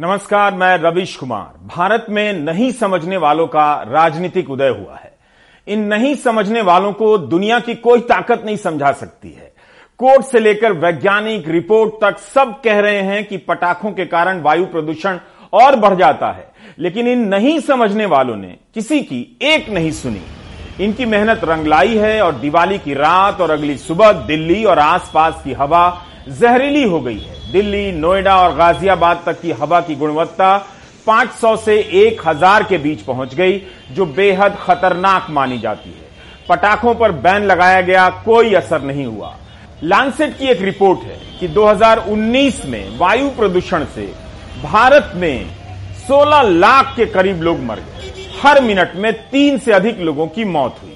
नमस्कार, 0.00 0.54
मैं 0.54 0.78
रविश 0.78 1.16
कुमार। 1.16 1.66
भारत 1.76 2.06
में 2.10 2.32
नहीं 2.32 2.72
समझने 2.72 3.16
वालों 3.16 3.46
का 3.46 3.84
राजनीतिक 3.88 4.50
उदय 4.50 4.68
हुआ 4.68 4.96
है। 4.96 5.18
इन 5.68 5.80
नहीं 5.80 6.14
समझने 6.14 6.62
वालों 6.62 6.92
को 6.92 7.18
दुनिया 7.18 7.60
की 7.60 7.74
कोई 7.74 8.00
ताकत 8.00 8.42
नहीं 8.44 8.56
समझा 8.56 8.92
सकती 8.92 9.30
है। 9.30 9.52
कोर्ट 9.98 10.22
से 10.22 10.40
लेकर 10.40 10.72
वैज्ञानिक 10.72 11.48
रिपोर्ट 11.48 11.94
तक 12.00 12.18
सब 12.18 12.60
कह 12.64 12.80
रहे 12.80 13.02
हैं 13.02 13.24
कि 13.24 13.36
पटाखों 13.36 13.92
के 13.92 14.04
कारण 14.04 14.42
वायु 14.42 14.66
प्रदूषण 14.66 15.18
और 15.52 15.76
बढ़ 15.76 15.94
जाता 15.94 16.26
है। 16.26 16.50
लेकिन 16.78 17.08
इन 17.08 17.18
नहीं 17.18 17.60
समझने 17.60 18.06
वालों 18.06 18.36
ने 18.36 18.56
किसी 18.74 19.00
की 19.00 19.38
एक 19.42 19.68
नहीं 19.68 19.90
सुनी। 19.90 20.22
इनकी 20.84 21.04
मेहनत 21.04 21.40
रंगलाई 21.44 21.96
है 21.96 22.22
और 22.22 22.32
दिवाली 22.32 22.78
की 22.78 22.94
रात 22.94 23.40
और 23.40 23.50
अगली 23.50 23.78
सुबह 23.78 24.12
दिल्ली 24.12 24.64
और 24.64 24.78
आसपास 24.78 25.42
की 25.44 25.52
हवा 25.52 26.02
जहरीली 26.28 26.84
हो 26.84 27.00
गई 27.00 27.18
है। 27.18 27.37
दिल्ली, 27.52 27.92
नोएडा 27.92 28.36
और 28.36 28.54
गाजियाबाद 28.56 29.22
तक 29.26 29.40
की 29.40 29.50
हवा 29.50 29.80
की 29.80 29.94
गुणवत्ता 29.94 30.66
500 31.06 31.56
से 31.56 31.78
1000 31.80 32.62
के 32.62 32.78
बीच 32.78 33.00
पहुँच 33.00 33.34
गई, 33.34 33.62
जो 33.92 34.06
बेहद 34.06 34.56
खतरनाक 34.60 35.26
मानी 35.30 35.58
जाती 35.58 35.90
है। 35.90 36.08
पटाखों 36.48 36.94
पर 36.94 37.12
बैन 37.12 37.42
लगाया 37.42 37.80
गया, 37.80 38.08
कोई 38.08 38.54
असर 38.54 38.82
नहीं 38.82 39.06
हुआ। 39.06 39.36
लांसेट 39.82 40.38
की 40.38 40.46
एक 40.46 40.62
रिपोर्ट 40.62 41.00
है 41.00 41.20
कि 41.40 41.48
2019 41.48 42.66
में 42.66 42.98
वायु 42.98 43.28
प्रदूषण 43.28 43.84
से 43.84 44.14
भारत 44.62 45.12
में 45.14 45.46
16 46.08 46.42
लाख 46.42 46.96
के 46.96 47.06
करीब 47.06 47.42
लोग 47.42 47.60
मर 47.60 47.76
गए। 47.76 48.12
हर 48.42 48.62
मिनट 48.62 48.92
में 48.94 49.12
तीन 49.12 49.58
से 49.58 49.72
अधिक 49.72 50.00
लोगों 50.00 50.26
की 50.26 50.44
मौत 50.44 50.76
हुई। 50.82 50.94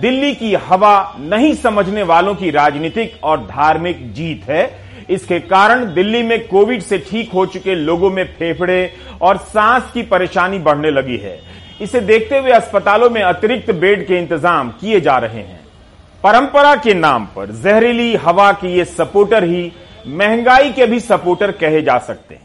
दिल्ली 0.00 0.34
की 0.34 0.54
हवा 0.54 1.16
नहीं 1.18 1.54
समझने 1.54 2.02
वालों 2.02 2.34
की 2.34 2.50
राजनीतिक 2.50 3.24
और 3.24 3.38
धार्मिक 3.38 4.12
जीत 4.14 4.46
है। 4.48 4.83
इसके 5.10 5.38
कारण 5.40 5.84
दिल्ली 5.94 6.22
में 6.22 6.46
कोविड 6.48 6.82
से 6.82 6.98
ठीक 7.00 7.30
हो 7.32 7.44
चुके 7.46 7.74
लोगों 7.74 8.10
में 8.10 8.24
फेफड़े 8.28 8.92
और 9.22 9.36
सांस 9.36 9.90
की 9.94 10.02
परेशानी 10.04 10.58
बढ़ने 10.58 10.90
लगी 10.90 11.16
है। 11.16 11.38
इसे 11.80 12.00
देखते 12.02 12.38
हुए 12.38 12.50
अस्पतालों 12.50 13.10
में 13.10 13.20
अतिरिक्त 13.22 13.70
बेड 13.72 14.06
के 14.06 14.18
इंतज़ाम 14.18 14.70
किए 14.70 15.00
जा 15.00 15.16
रहे 15.18 15.40
हैं। 15.40 15.60
परंपरा 16.24 16.74
के 16.76 16.94
नाम 16.94 17.24
पर 17.26 17.50
जहरीली 17.54 18.14
हवा 18.16 18.50
के 18.52 18.68
ये 18.68 18.84
सपोर्टर 18.84 19.44
ही 19.44 19.70
महँगाई 20.08 20.72
के 20.72 20.86
भी 20.86 21.00
सपोर्टर 21.00 21.50
कहे 21.52 21.82
जा 21.82 21.98
सकते 21.98 22.34
हैं। 22.34 22.42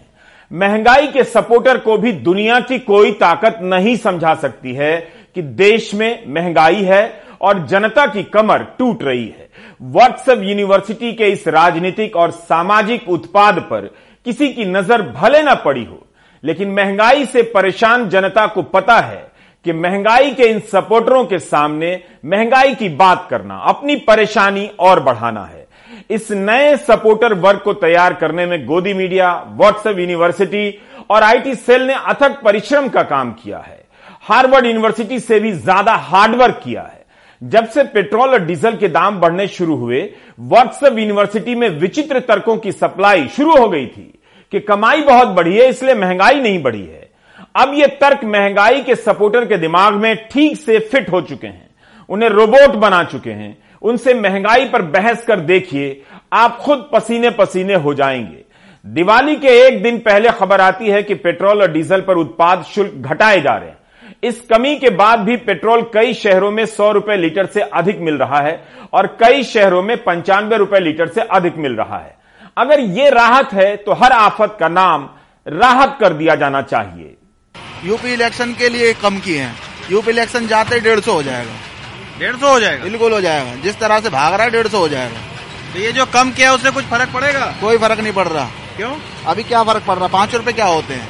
महँगाई 0.52 1.08
के 1.08 1.24
सपोर्टर 1.26 1.78
को 1.78 1.98
भी 1.98 2.12
दुनिया 2.12 2.60
की 2.60 2.80
कोई 2.82 3.12
ताकत 3.14 3.60
नहीं 3.64 3.96
समझा 3.98 4.34
सकती 4.36 4.74
है 4.74 4.98
कि 5.36 5.42
देश 5.42 5.94
में 5.94 6.24
महँगाई 6.28 6.84
है 6.84 7.08
और 7.42 7.66
जनता 7.68 8.06
की 8.06 8.24
कमर 8.26 8.64
टूट 8.80 9.04
रही 9.04 9.26
है। 9.28 9.50
व्हाट्सएप 9.84 10.42
यूनिवर्सिटी 10.44 11.14
के 11.14 11.28
इस 11.28 11.48
राजनीतिक 11.48 12.16
और 12.16 12.32
सामाजिक 12.32 13.10
उत्पाद 13.10 13.60
पर 13.62 13.90
किसी 14.26 14.50
की 14.50 14.66
नज़र 14.66 15.02
भले 15.12 15.42
ना 15.44 15.54
पड़ी 15.56 15.84
हो, 15.84 16.06
लेकिन 16.44 16.72
महँगाई 16.72 17.26
से 17.26 17.42
परेशान 17.52 18.10
जनता 18.10 18.46
को 18.48 18.62
पता 18.64 19.00
है 19.00 19.28
कि 19.66 19.74
महँगाई 19.74 20.32
के 20.32 20.44
इन 20.44 20.60
सपोर्टरों 20.68 21.24
के 21.26 21.40
सामने 21.40 22.00
महँगाई 22.26 22.76
की 22.76 22.90
बात 22.92 23.28
करना, 23.30 23.58
अपनी 23.58 23.96
परेशानी 23.98 24.70
और 24.80 25.00
बढ़ाना 25.00 25.44
है। 25.46 25.68
इस 26.10 26.32
नए 26.32 26.76
सपोर्टर 26.78 27.34
वर्ग 27.36 27.60
को 27.60 27.74
तैयार 27.76 28.14
करने 28.14 28.46
में 28.46 28.66
गोदी 28.66 28.94
मीडिया 28.94 29.34
व्हाट्सएप 29.50 30.00
यूनिवर्सिटी 30.00 30.80
और 31.10 31.24
आईटी 31.24 31.56
सेल 31.56 31.82
ने 31.82 31.94
अथक 31.94 32.40
परिश्रम 32.44 32.88
का 32.90 33.04
काम 33.04 33.32
किया 33.34 33.58
है। 33.60 33.84
हार्वर्ड 34.24 34.66
यूनिवर्सिटी 34.66 35.20
से 35.20 35.40
भी 35.40 35.52
ज़्यादा 35.52 35.94
हार्डवर्क 35.94 36.62
किया 36.64 36.82
है। 36.84 36.99
जब 37.44 37.68
से 37.68 37.84
पेट्रोल 37.84 38.30
और 38.30 38.46
डीजल 38.46 38.76
के 38.76 38.88
दाम 38.88 39.20
बढ़ने 39.20 39.48
शुरू 39.48 39.76
हुए, 39.76 40.14
व्हाट्सएप 40.40 40.98
यूनिवर्सिटी 40.98 41.56
में 41.56 41.70
विचित्र 41.70 42.20
तर्कों 42.20 42.58
की 42.58 42.72
सप्लाई 42.72 43.28
शुरू 43.28 43.56
हो 43.58 43.70
गई 43.70 43.86
थी 43.86 44.20
कि 44.52 44.60
कमाई 44.60 45.02
बहुत 45.02 45.28
बढ़ी 45.28 45.58
है, 45.58 45.70
इसलिए 45.70 45.96
महँगाई 45.96 46.42
नहीं 46.42 46.64
बढ़ी 46.64 46.86
है। 46.86 47.10
अब 47.56 47.74
ये 47.74 47.88
तर्क 47.88 48.24
महँगाई 48.24 48.82
के 48.82 48.96
सपोर्टर 48.96 49.46
के 49.46 49.58
दिमाग 49.58 49.94
में 49.94 50.28
ठीक 50.32 50.58
से 50.58 50.80
फिट 50.80 51.12
हो 51.12 51.22
चुके 51.22 51.48
हैं। 51.48 51.70
उन्हें 52.10 52.30
रोबोट 52.30 52.70
बना 52.70 53.04
चुके 53.04 53.32
हैं। 53.32 53.58
उनसे 53.82 54.14
महँगाई 54.14 54.66
पर 54.66 54.82
बहस 54.82 55.26
कर 55.26 55.40
देखिए, 55.40 56.02
आप 56.34 56.58
खुद 56.58 56.90
पसीने 56.94 57.30
पसीने 57.30 57.76
हो 57.76 57.94
जाएँगे। 57.94 58.46
दिवाली 58.86 59.36
के 59.36 59.48
एक 59.48 59.84
दिन 59.84 60.00
पहले 60.00 60.30
खबर 60.30 60.62
आती 60.62 60.88
है 60.88 61.04
कि 61.04 61.16
पेट्रोल 61.16 61.62
और 61.62 61.72
डीजल 61.72 62.02
पर 62.02 62.18
उत्पाद 62.18 62.64
शुल्क 62.64 62.94
घटाए 62.96 63.42
जा 63.42 63.56
रहे 63.56 63.70
हैं। 63.70 63.79
इस 64.24 64.40
कमी 64.50 64.76
के 64.76 64.90
बाद 64.90 65.20
भी 65.20 65.36
पेट्रोल 65.38 65.82
कई 65.94 66.14
शहरों 66.14 66.52
में 66.52 66.66
सौ 66.66 66.92
रुपए 66.92 67.16
लीटर 67.18 67.46
से 67.46 67.62
अधिक 67.62 68.00
मिल 68.00 68.16
रहा 68.16 68.40
है 68.40 68.68
और 68.94 69.08
कई 69.22 69.44
शहरों 69.44 69.82
में 69.84 69.96
पंचानवे 69.98 70.58
रुपए 70.58 70.80
लीटर 70.80 71.08
से 71.08 71.22
अधिक 71.22 71.58
मिल 71.58 71.76
रहा 71.76 71.98
है। 71.98 72.18
अगर 72.58 72.80
ये 72.80 73.10
राहत 73.10 73.54
है 73.54 73.76
तो 73.76 73.94
हर 73.94 74.12
आफत 74.12 74.58
का 74.60 74.68
नाम 74.68 75.10
राहत 75.48 75.98
कर 76.02 76.14
दिया 76.14 76.36
जाना 76.36 76.62
चाहिए। 76.62 77.16
यूपी 77.86 78.14
इलेक्शन 78.14 78.54
के 78.54 78.70
लिए 78.70 78.94
कम 78.94 79.20
किए 79.20 79.40
हैं। 79.40 79.56
यूपी 79.92 80.12
इलेक्शन 80.12 80.48
जाते 80.48 80.80
डेढ़ 80.80 81.00
सौ 81.00 81.14
हो 81.14 81.24
जाएगा। 81.24 81.54
डेढ़ 82.20 82.36
सौ 82.36 82.52
हो 82.52 82.60
जाएगा। 82.60 82.84
बिल्कुल 82.84 83.14
हो 83.14 83.22
जाएगा। 83.22 83.56
जिस 83.56 83.80
तरह 83.80 84.00
से 84.00 84.10
भाग 84.10 84.34
रहा 84.34 84.44
है 84.44 84.50
डेढ़ 84.50 84.68
सौ 84.68 84.78
हो 84.78 84.88
जाएगा। 84.88 85.20
तो 85.74 85.80
ये 85.80 85.92
जो 85.92 86.06
कम 86.06 86.32
किया 86.32 86.54
उससे 86.54 86.72
कुछ 86.72 86.86
फ़र्क 86.86 87.14
पड़ेगा? 87.14 87.46
कोई 87.62 87.78
फ़र्क 87.78 88.00
नहीं 88.00 88.14
पड़ 88.14 88.28
रहा। 88.28 88.46
क्यों? 88.78 88.96
अभी 89.28 89.44
क्या 89.44 89.64
फ़र्क 89.64 89.84
पड़ 89.88 89.98
रहा? 89.98 90.08
पाँच 90.08 90.36
रुपए 90.36 90.54
क्या 90.54 90.66
होते 90.66 90.94
हैं? 90.94 91.10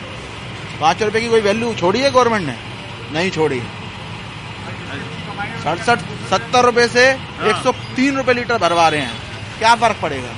पाँच 0.81 1.03
रुपए 1.03 1.21
की 1.21 1.27
कोई 1.27 1.41
वैल्यू 1.41 1.73
छोड़ी 1.73 1.99
है 1.99 2.11
गवर्नमेंट 2.11 2.47
ने? 2.47 2.68
नहीं 3.13 3.31
छोड़ी। 3.31 3.61
सड़सठ 5.63 5.99
सत्तर 6.29 6.65
रुपए 6.65 6.87
से 6.89 7.05
हाँ। 7.05 7.49
एक 7.49 7.55
सौ 7.63 7.71
तीन 7.95 8.17
रुपए 8.17 8.33
लीटर 8.33 8.57
भरवा 8.59 8.87
रहे 8.89 9.01
हैं। 9.01 9.13
क्या 9.59 9.73
फ़र्क 9.77 9.97
पड़ेगा? 10.01 10.29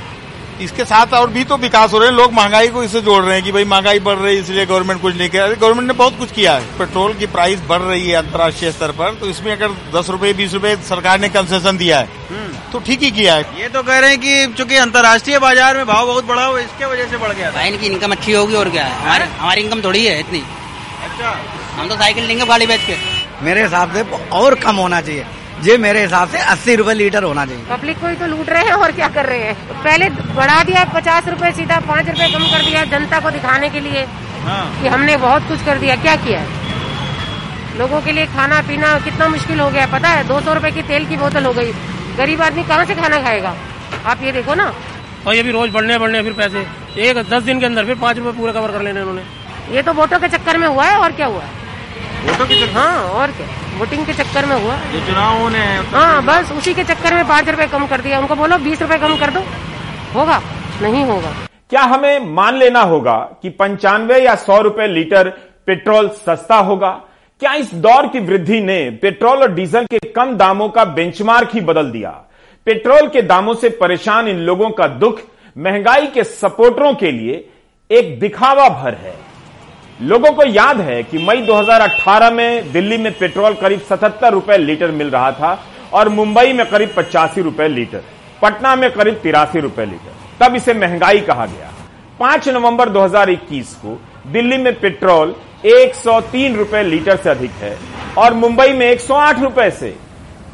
इसके 0.62 0.86
साथ 0.86 1.14
और 1.14 1.30
भी 1.30 1.44
तो 1.44 1.58
विकास 1.58 1.94
हो 1.94 2.00
रहे 2.00 2.10
हैं। 2.10 2.16
लोग 2.16 2.34
महँगाई 2.34 2.68
को 2.70 2.84
इससे 2.84 3.02
जोड़ 3.02 3.24
रहे 3.24 3.36
हैं 3.36 3.44
कि 3.44 3.52
भाई 3.52 3.66
महँगाई 3.66 4.00
बढ़ 4.00 4.18
रही 4.18 4.36
है 4.36 4.42
इसलिए 4.42 4.66
गवर्नमेंट 4.66 5.02
कुछ 5.02 5.16
नहीं 5.16 5.30
कर 5.30 5.48
रही 5.48 5.56
गवर्नमेंट 5.58 5.88
ने 5.88 5.94
बहुत 5.96 6.18
कुछ 6.18 6.32
किया 6.32 6.54
है। 6.54 6.78
पेट्रोल 6.78 7.14
की 7.14 7.26
प्राइस 7.28 7.62
बढ़ 7.70 7.82
रही 7.82 8.10
है 8.10 8.16
अंतर्राष्ट्रीय 8.16 8.72
स्तर 8.72 8.92
पर। 9.00 9.14
तो 9.16 9.28
इसमें 9.30 9.52
अगर 9.52 9.72
दस 9.96 10.10
रुपए 10.10 10.34
बीस 10.34 10.54
रुपए 10.54 10.76
सरकार 10.90 11.20
ने 11.20 11.30
कंसेशन 11.30 11.78
दिया 11.78 12.00
है 12.00 12.20
तो 12.72 12.80
ठीक 12.82 13.02
ही 13.04 13.10
किया 13.12 13.36
है। 13.36 13.62
ये 13.62 13.70
तो 13.70 13.82
कह 13.84 14.00
रहे 14.00 14.10
हैं 14.10 14.20
कि 14.20 14.54
चूँकि 14.58 14.76
अंतर्राष्ट्रीय 14.78 15.40
बाज़ार 15.40 15.78
में 15.78 15.86
भाव 15.86 16.06
बहुत 16.08 16.26
बढ़ा 16.26 16.46
हुआ 16.46 16.60
इसके 16.60 16.86
वजह 16.86 17.10
से 17.10 17.18
बढ़ 17.18 17.32
गया 17.32 17.52
था। 17.52 17.62
इनकी 17.64 17.86
इनकम 17.88 18.12
अच्छी 18.12 18.32
होगी 18.34 18.56
और 18.56 18.70
क्या 18.70 18.86
है? 18.86 19.28
हमारी 19.40 19.62
इनकम 19.62 19.82
थोड़ी 19.84 20.06
है 20.06 20.20
इतनी। 20.20 20.44
अच्छा। 21.04 21.34
हम 21.76 21.88
तो 21.90 21.96
साइकिल 21.96 22.24
लेंगे 22.24 22.46
गाड़ी 22.46 22.66
बेच 22.68 22.82
के। 22.82 22.96
मेरे 23.46 23.64
हिसाब 23.64 23.94
से 23.94 24.02
और 24.34 24.56
कम 24.56 24.76
होना 24.76 25.02
चाहिए। 25.02 25.26
ये 25.64 25.78
मेरे 25.78 26.02
हिसाब 26.02 26.30
से 26.30 26.38
अस्सी 26.52 26.76
रूपए 26.76 26.94
लीटर 26.94 27.24
होना 27.24 27.46
चाहिए। 27.46 27.64
पब्लिक 27.70 28.00
को 28.00 28.08
ही 28.08 28.16
तो 28.16 28.28
लूट 28.28 28.50
रहे 28.50 28.64
हैं 28.64 28.74
और 28.74 28.92
क्या 28.92 29.08
कर 29.08 29.26
रहे 29.26 29.40
हैं? 29.40 29.84
पहले 29.84 30.10
बढ़ा 30.10 30.64
दिया 30.64 30.84
पचास 30.96 31.28
रूपए 31.28 31.52
सीधा 31.52 31.80
पाँच 31.80 32.08
रूपए 32.08 32.32
कम 32.34 32.44
कर 32.52 32.66
दिया 32.66 32.84
जनता 32.86 33.20
को 33.20 33.32
दिखाने 33.32 33.70
के 33.70 33.80
लिए 33.80 34.06
हाँ। 34.44 34.82
कि 34.82 34.88
हमने 34.88 35.18
बहुत 35.18 35.48
कुछ 35.48 35.66
कर 35.66 35.78
दिया। 35.78 35.96
क्या 35.96 36.16
किया? 36.16 36.44
लोगों 37.78 38.02
के 38.02 38.12
लिए 38.12 38.26
खाना 38.26 38.62
पीना 38.62 38.98
कितना 39.00 39.28
मुश्किल 39.28 39.60
हो 39.60 39.70
गया। 39.70 39.86
पता 39.88 40.10
है 40.10 40.28
दो 40.28 40.40
सौ 40.42 40.54
रुपये 40.54 40.72
की 40.72 40.82
तेल 40.82 41.06
की 41.06 41.18
बोतल 41.18 41.46
हो 41.46 41.54
गई। 41.54 41.72
गरीब 42.18 42.42
आदमी 42.42 42.64
कहाँ 42.64 42.86
से 42.86 42.96
खाना 42.96 43.22
खाएगा? 43.22 43.56
आप 44.06 44.24
ये 44.24 44.32
देखो 44.32 44.56
ना। 44.56 44.74
और 45.28 45.36
ये 45.36 45.44
भी 45.44 45.52
रोज 45.52 45.72
बढ़ने 45.72 45.98
बढ़ने 45.98 46.22
फिर 46.22 46.34
पैसे। 46.34 46.66
एक 47.00 47.18
दस 47.30 47.44
दिन 47.44 47.60
के 47.60 47.66
अंदर 47.66 47.86
फिर 47.86 47.96
पाँच 47.96 48.18
रूपए 48.18 48.38
पूरे 48.38 48.54
कवर 48.54 48.72
कर 48.72 48.82
लेने 48.82 49.02
उन्होंने। 49.02 49.76
ये 49.76 49.82
तो 49.82 49.94
वोटों 49.94 50.20
के 50.20 50.28
चक्कर 50.28 50.58
में 50.58 50.68
हुआ 50.68 50.86
है 50.86 50.98
और 50.98 51.12
क्या 51.12 51.26
हुआ 51.26 51.42
है? 51.42 51.61
वोटों 52.26 52.46
के 52.46 52.56
चक्कर 52.56 52.78
हाँ 52.78 53.04
और 53.12 53.32
क्या? 53.32 53.48
वोटिंग 53.78 54.06
के 54.06 54.14
चक्कर 54.14 54.46
में 54.46 54.56
हुआ। 54.56 54.76
जो 54.92 55.00
चुनाव 55.08 55.38
होने 55.42 55.58
हैं 55.58 55.84
हाँ 55.92 56.24
बस 56.26 56.52
उसी 56.52 56.74
के 56.74 56.84
चक्कर 56.84 57.14
में 57.14 57.28
पाँच 57.28 57.50
रुपए 57.50 57.68
कम 57.68 57.86
कर 57.88 58.02
दिया। 58.02 58.20
उनको 58.20 58.36
बोलो 58.36 58.58
बीस 58.58 58.82
रुपए 58.82 58.98
कम 58.98 59.16
कर 59.20 59.32
दो। 59.32 59.40
होगा? 60.16 60.42
नहीं 60.82 61.04
होगा। 61.06 61.32
क्या 61.70 61.82
हमें 61.84 62.34
मान 62.34 62.58
लेना 62.58 62.82
होगा 62.82 63.16
कि 63.42 63.50
पंचानवे 63.50 64.20
या 64.20 64.36
सौ 64.36 64.60
रुपए 64.62 64.88
लीटर 64.88 65.30
पेट्रोल 65.68 66.10
सस्ता 66.26 66.56
होगा? 66.60 66.90
क्या 67.42 67.54
इस 67.54 67.74
दौर 67.76 68.08
की 68.08 68.20
वृद्धि 68.20 68.60
ने 68.62 68.80
पेट्रोल 69.02 69.42
और 69.42 69.54
डीजल 69.54 69.86
के 69.86 70.00
कम 70.12 70.36
दामों 70.38 70.70
का 70.70 70.86
बेंचमार्क 70.86 71.54
ही 71.54 71.62
बदल 71.62 71.92
दिया? 71.92 72.10
पेट्रोल 72.68 73.08
के 73.08 73.22
दामों 73.22 73.54
से 73.54 73.70
परेशान 73.70 74.28
इन 74.28 74.40
लोगों 74.40 74.70
का 74.70 74.88
दुख 74.88 75.22
महँगाई 75.56 76.08
के 76.08 76.24
सपोर्टरों 76.24 76.94
के 76.94 77.12
लिए 77.12 77.46
एक 77.90 78.20
दिखावा 78.20 78.68
भर 78.70 78.94
है। 78.94 79.16
लोगों 80.02 80.32
को 80.34 80.46
याद 80.46 80.80
है 80.82 81.02
कि 81.04 81.18
मई 81.18 81.42
2018 81.42 82.32
में 82.32 82.72
दिल्ली 82.72 82.98
में 82.98 83.12
पेट्रोल 83.18 83.54
करीब 83.54 83.82
77 83.82 84.32
रुपए 84.32 84.58
लीटर 84.58 84.92
मिल 84.92 85.10
रहा 85.10 85.32
था 85.32 85.52
और 85.94 86.10
मुंबई 86.10 86.54
में 86.54 86.66
करीब 86.70 86.94
पचासी 86.98 87.42
रुपए 87.42 87.68
लीटर, 87.68 88.02
पटना 88.42 88.76
में 88.76 88.90
करीब 88.92 89.20
तिरासी 89.24 89.60
रुपए 89.60 89.86
लीटर। 89.86 90.40
तब 90.40 90.56
इसे 90.56 90.74
महँगाई 90.74 91.20
कहा 91.20 91.46
गया। 91.46 91.70
5 92.20 92.48
नवंबर 92.50 92.90
2021 92.90 93.74
को 93.76 94.00
दिल्ली 94.28 94.58
में 94.58 94.74
पेट्रोल 94.80 95.36
103 95.66 96.56
रुपए 96.56 96.84
लीटर 96.84 97.18
से 97.18 97.30
अधिक 97.30 97.52
है 97.62 97.78
और 98.18 98.34
मुंबई 98.34 98.74
में 98.74 98.90
108 98.90 99.40
रुपए 99.40 99.70
से। 99.72 99.96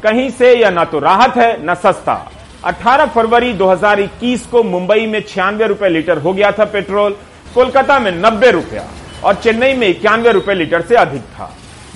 कहीं 0.02 0.28
से 0.30 0.54
यह 0.54 0.70
न 0.70 0.84
तो 0.84 0.98
राहत 0.98 1.36
है, 1.36 1.50
न 1.64 1.74
सस्ता। 1.76 2.20
18 2.64 3.06
फरवरी 3.06 3.52
2021 3.54 4.46
को 4.46 4.62
मुंबई 4.62 5.06
में 5.06 5.20
छियानवे 5.22 5.66
रुपए 5.66 5.88
लीटर 5.88 6.18
हो 6.18 6.32
गया 6.32 6.52
था 6.52 6.64
पेट्रोल, 6.66 7.16
कोलकाता 7.54 7.98
में 7.98 8.12
नब्बे 8.14 8.50
रुपया। 8.50 8.88
और 9.24 9.34
चेन्नई 9.34 9.74
में 9.74 9.86
इक्यानवे 9.88 10.32
रुपए 10.32 10.54
लीटर 10.54 10.82
से 10.82 10.96
अधिक 10.96 11.22
था। 11.22 11.50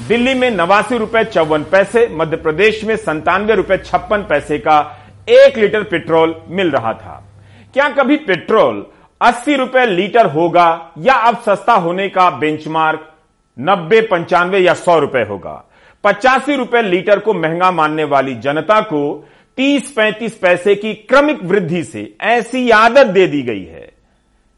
दिल्ली 0.08 0.34
में 0.34 0.50
नवासी 0.50 0.98
रुपए 0.98 1.24
चौवन 1.24 1.62
पैसे 1.62 2.06
मध्य 2.12 2.36
प्रदेश 2.36 2.82
में 2.84 2.96
संतानवे 2.96 3.54
रुपए 3.54 3.76
छप्पन 3.78 4.22
पैसे 4.22 4.58
का 4.58 4.78
एक 5.28 5.58
लीटर 5.58 5.82
पेट्रोल 5.82 6.34
मिल 6.48 6.70
रहा 6.70 6.92
था। 6.92 7.22
क्या 7.74 7.88
कभी 7.88 8.16
पेट्रोल 8.16 8.84
अस्सी 9.20 9.56
रुपए 9.56 9.86
लीटर 9.86 10.26
होगा 10.26 10.92
या 10.98 11.14
अब 11.14 11.38
सस्ता 11.38 11.72
होने 11.72 12.08
का 12.08 12.28
बेंचमार्क 12.30 13.08
नब्बे, 13.56 14.00
पंचानवे 14.00 14.58
या 14.58 14.74
सौ 14.74 14.98
रुपए 14.98 15.22
होगा? 15.22 15.62
पचासी 16.04 16.56
रुपए 16.56 16.82
लीटर 16.82 17.18
को 17.18 17.34
महँगा 17.34 17.70
मानने 17.70 18.04
वाली 18.04 18.34
जनता 18.34 18.80
को 18.80 19.28
तीस 19.56 19.90
पैंतीस 19.92 20.34
पैसे 20.34 20.74
की 20.74 20.94
क्रमिक 20.94 21.42
वृद्धि 21.44 21.82
से 21.84 22.14
ऐसी 22.20 22.70
आदत 22.70 23.06
दे 23.06 23.26
दी 23.26 23.42
गई 23.42 23.64
है 23.64 23.92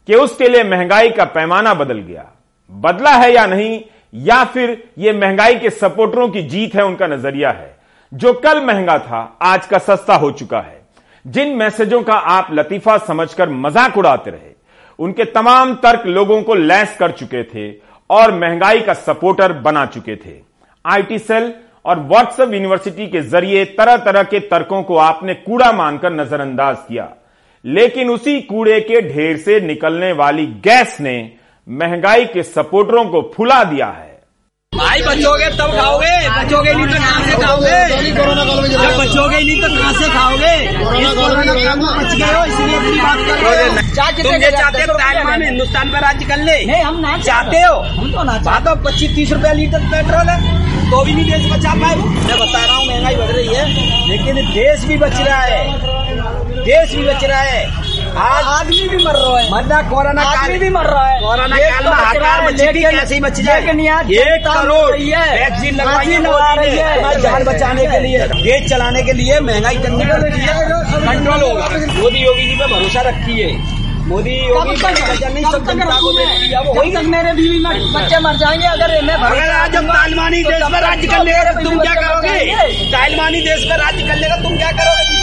कि 0.07 0.15
उसके 0.15 0.47
लिए 0.49 0.63
महँगाई 0.63 1.09
का 1.09 1.23
पैमाना 1.25 1.73
बदल 1.73 1.99
गया। 1.99 2.31
बदला 2.71 3.11
है 3.11 3.31
या 3.33 3.45
नहीं, 3.45 3.81
या 4.13 4.43
फिर 4.43 4.77
यह 4.97 5.13
महँगाई 5.13 5.55
के 5.55 5.69
सपोर्टरों 5.69 6.27
की 6.29 6.41
जीत 6.43 6.75
है, 6.75 6.85
उनका 6.85 7.07
नज़रिया 7.07 7.49
है। 7.51 7.75
जो 8.11 8.33
कल 8.35 8.63
महँगा 8.65 8.97
था, 8.99 9.37
आज 9.41 9.65
का 9.65 9.77
सस्ता 9.77 10.15
हो 10.15 10.31
चुका 10.31 10.59
है। 10.59 10.83
जिन 11.25 11.55
मैसेजों 11.55 12.01
का 12.03 12.13
आप 12.13 12.47
लतीफा 12.51 12.97
समझकर 12.97 13.49
मज़ाक 13.51 13.97
उड़ाते 13.97 14.31
रहे, 14.31 14.53
उनके 14.99 15.25
तमाम 15.25 15.73
तर्क 15.75 16.05
लोगों 16.07 16.41
को 16.43 16.55
लैस 16.55 16.95
कर 16.97 17.11
चुके 17.11 17.43
थे 17.45 17.69
और 18.09 18.33
महँगाई 18.33 18.81
का 18.81 18.93
सपोर्टर 18.93 19.53
बना 19.53 19.85
चुके 19.85 20.15
थे। 20.15 20.39
आईटी 20.85 21.19
सेल 21.19 21.53
और 21.85 21.99
व्हाट्सएप 22.01 22.53
यूनिवर्सिटी 22.53 23.07
के 23.07 23.21
ज़रिए 23.21 23.63
तरह 23.77 23.97
तरह 23.97 24.23
के 24.23 24.39
तर्कों 24.41 24.81
को 24.83 24.97
आपने 24.97 25.33
कूड़ा 25.35 25.71
मानकर 25.71 26.13
नजरअंदाज 26.13 26.77
किया। 26.87 27.09
लेकिन 27.65 28.09
उसी 28.09 28.39
कूड़े 28.41 28.79
के 28.81 29.01
ढेर 29.03 29.37
से 29.37 29.59
निकलने 29.59 30.11
वाली 30.11 30.45
गैस 30.63 30.97
ने 31.01 31.17
महँगाई 31.67 32.25
के 32.25 32.41
सपोर्टरों 32.43 33.03
को 33.05 33.21
फुला 33.35 33.63
दिया 33.63 33.85
है। 33.87 34.13
भाई 34.73 35.01
बचोगे 35.01 35.47
तब 35.49 35.71
खाओगे। 35.75 36.15
बचोगे 36.29 36.73
नहीं 36.73 36.87
तो 36.87 36.95
कहाँ 36.95 37.21
से 37.23 37.31
खाओगे? 37.41 37.79
जब 38.69 38.97
बचोगे 38.99 39.39
नहीं 39.39 39.61
तो 39.61 39.67
कहाँ 39.67 39.93
से 39.93 40.09
खाओगे? 40.13 40.55
इस 41.01 41.13
कोरोना 41.15 41.53
काल 41.55 41.79
में 41.79 41.87
बच 41.87 42.13
गए 42.13 42.33
हो 42.33 42.43
इसलिए 42.45 42.75
अपनी 42.77 42.99
बात 43.01 43.17
कर 43.27 43.37
रहे 43.43 43.63
हो। 43.63 44.23
तुम 44.23 44.33
ये 44.33 44.51
चाहते 44.51 44.81
हो 44.81 44.93
तालिबान 44.93 45.43
हिंदुस्तान 45.43 45.91
पर 45.91 46.01
राज्य 46.01 46.25
कर 46.25 46.43
ले? 46.43 46.57
नहीं 46.65 46.83
हम 46.83 46.99
ना 46.99 47.17
चाहते। 47.17 47.57
हो? 47.57 47.79
हम 47.97 48.11
तो 48.11 48.23
ना 48.23 48.37
चाहते 48.39 48.69
हो 48.69 48.75
पच्चीस 48.85 49.15
तीस 49.15 49.31
रुपया 49.33 49.53
लीटर 49.53 49.89
पेट्रोल 49.93 50.29
है। 50.29 50.37
तो 50.91 51.03
भी 51.05 51.13
नहीं 51.13 51.31
देश 51.31 51.51
बचा 51.51 51.73
पाए। 51.81 51.95
मैं 51.95 52.37
बता 52.39 52.65
रहा 52.65 52.75
हूँ 52.75 52.85
महँगाई 52.87 53.15
बढ़ 53.15 53.31
रही 53.31 53.55
है 53.55 53.65
लेकिन 54.09 54.35
देश 54.53 54.85
भी 54.85 54.97
बच 54.97 55.17
रहा 55.19 55.41
है। 55.41 55.63
देश 56.65 56.95
भी 56.95 57.03
बच 57.05 57.23
रहा 57.23 57.41
है। 57.41 58.04
आज 58.17 58.43
आदमी 58.47 58.87
भी 58.89 58.97
मर 58.97 59.15
रहा 59.15 59.39
है। 59.39 59.49
मरना 59.51 59.81
कोरोना 59.89 60.21
आदमी 60.23 60.57
भी 60.59 60.69
मर 60.69 60.85
रहा 60.85 61.07
है। 61.07 61.19
कोरोना 61.21 61.57
काल 61.57 61.83
में 61.85 61.91
हाहाकार 61.91 62.45
मची 62.45 62.67
थी 62.67 62.83
कैसे 62.85 63.19
बच 63.21 63.39
जाए 63.41 63.59
एक 64.17 64.45
करोड़ 64.47 64.91
वैक्सीन 64.91 65.75
लगा 65.75 65.97
रही 66.53 66.77
है। 66.77 67.21
जान 67.21 67.43
बचाने 67.45 67.85
के 67.85 67.99
लिए 67.99 68.27
देश 68.27 68.69
चलाने 68.69 69.01
के 69.03 69.13
लिए 69.13 69.39
महँगाई 69.41 69.77
करनी 69.77 70.05
पड़ती 70.05 70.41
है 70.41 70.53
कंट्रोल 71.05 71.41
होगा 71.43 71.67
मोदी 71.95 72.19
योगी 72.19 72.45
जी 72.47 72.55
पे 72.55 72.67
भरोसा 72.73 73.01
रखिए। 73.09 73.47
मोदी 74.07 74.35
योगी 74.39 74.75
नहीं 74.75 75.43
सब 75.43 75.65
जनता 75.67 75.97
को 75.99 76.11
देख 76.13 76.97
मेरे 77.05 77.31
बीवी 77.33 77.59
बच्चे 77.95 78.19
मर 78.19 78.35
जाएँगे 78.37 78.67
अगर 78.67 79.01
मैं 79.05 79.13
अगर 79.15 79.49
आज 79.51 79.75
हम 79.75 79.87
तालिबानी 79.89 80.43
देश 80.43 80.63
पर 80.63 80.81
राज्य 80.81 81.07
कर 81.07 81.23
लेगा 81.23 81.51
तो 81.51 81.69
तुम 81.69 81.79
क्या 81.79 81.93
करोगे? 81.95 82.37
तालिबानी 82.91 83.41
देश 83.41 83.63
पर 83.69 83.79
राज्य 83.79 84.07
कर 84.07 84.15
लेगा 84.15 84.35
तुम 84.43 84.57
क्या 84.57 84.71
करोगे? 84.73 85.14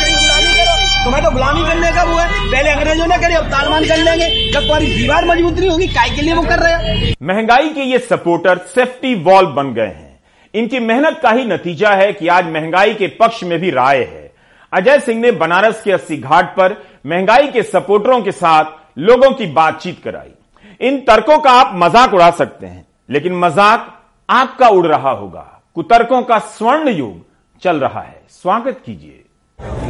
तुम्हें 1.04 1.22
तो 1.24 1.30
गुलामी 1.30 1.62
करने 1.62 1.90
का 1.92 2.02
वो 2.04 2.16
है। 2.16 2.26
पहले 2.50 2.70
अंग्रेज़ों 2.70 3.06
ने 3.06 3.16
करी, 3.18 3.34
अब 3.34 3.46
तालिबान 3.46 3.84
कर 3.84 3.98
लेंगे। 3.98 4.26
जब 4.52 4.60
तुम्हारी 4.60 4.86
दीवार 4.88 5.24
मज़बूत 5.24 5.54
नहीं 5.54 5.70
होगी, 5.70 5.86
काय 5.86 6.10
के 6.10 6.22
लिए 6.22 6.34
वो 6.34 6.42
कर 6.42 6.58
रहे 6.58 6.72
हैं? 6.74 7.14
महँगाई 7.22 7.68
के 7.68 7.82
ये 7.82 7.98
सपोर्टर 8.00 8.58
सेफ्टी 8.74 9.14
वॉल 9.22 9.46
बन 9.46 9.72
गए 9.74 9.86
हैं। 9.86 10.20
इनकी 10.54 10.80
मेहनत 10.80 11.18
का 11.22 11.30
ही 11.30 11.44
नतीजा 11.44 11.90
है 11.90 12.12
कि 12.12 12.28
आज 12.28 12.46
महँगाई 12.46 12.94
के 12.94 13.06
पक्ष 13.20 13.42
में 13.44 13.58
भी 13.60 13.70
राय 13.70 13.98
है। 13.98 14.30
अजय 14.72 14.98
सिंह 15.00 15.20
ने 15.20 15.30
बनारस 15.32 15.82
के 15.82 15.92
अस्सी 15.92 16.16
घाट 16.16 16.54
पर 16.56 16.76
महँगाई 17.06 17.48
के 17.48 17.62
सपोर्टरों 17.62 18.20
के 18.22 18.32
साथ 18.32 18.98
लोगों 18.98 19.30
की 19.30 19.46
बातचीत 19.52 20.00
कराई। 20.04 20.86
इन 20.88 21.00
तर्कों 21.00 21.38
का 21.38 21.50
आप 21.50 21.72
मज़ाक 21.74 22.14
उड़ा 22.14 22.30
सकते 22.30 22.66
हैं, 22.66 22.84
लेकिन 23.08 23.38
मज़ाक 23.38 23.90
आपका 24.28 24.68
उड़ 24.68 24.86
रहा 24.86 25.10
होगा। 25.10 25.48
कुतर्कों 25.74 26.22
का 26.22 26.38
स्वर्ण 26.38 26.88
युग 26.88 27.60
चल 27.62 27.76
रहा 27.76 28.00
है। 28.00 28.20
स्वागत 28.32 28.80
कीजिए। 28.86 29.21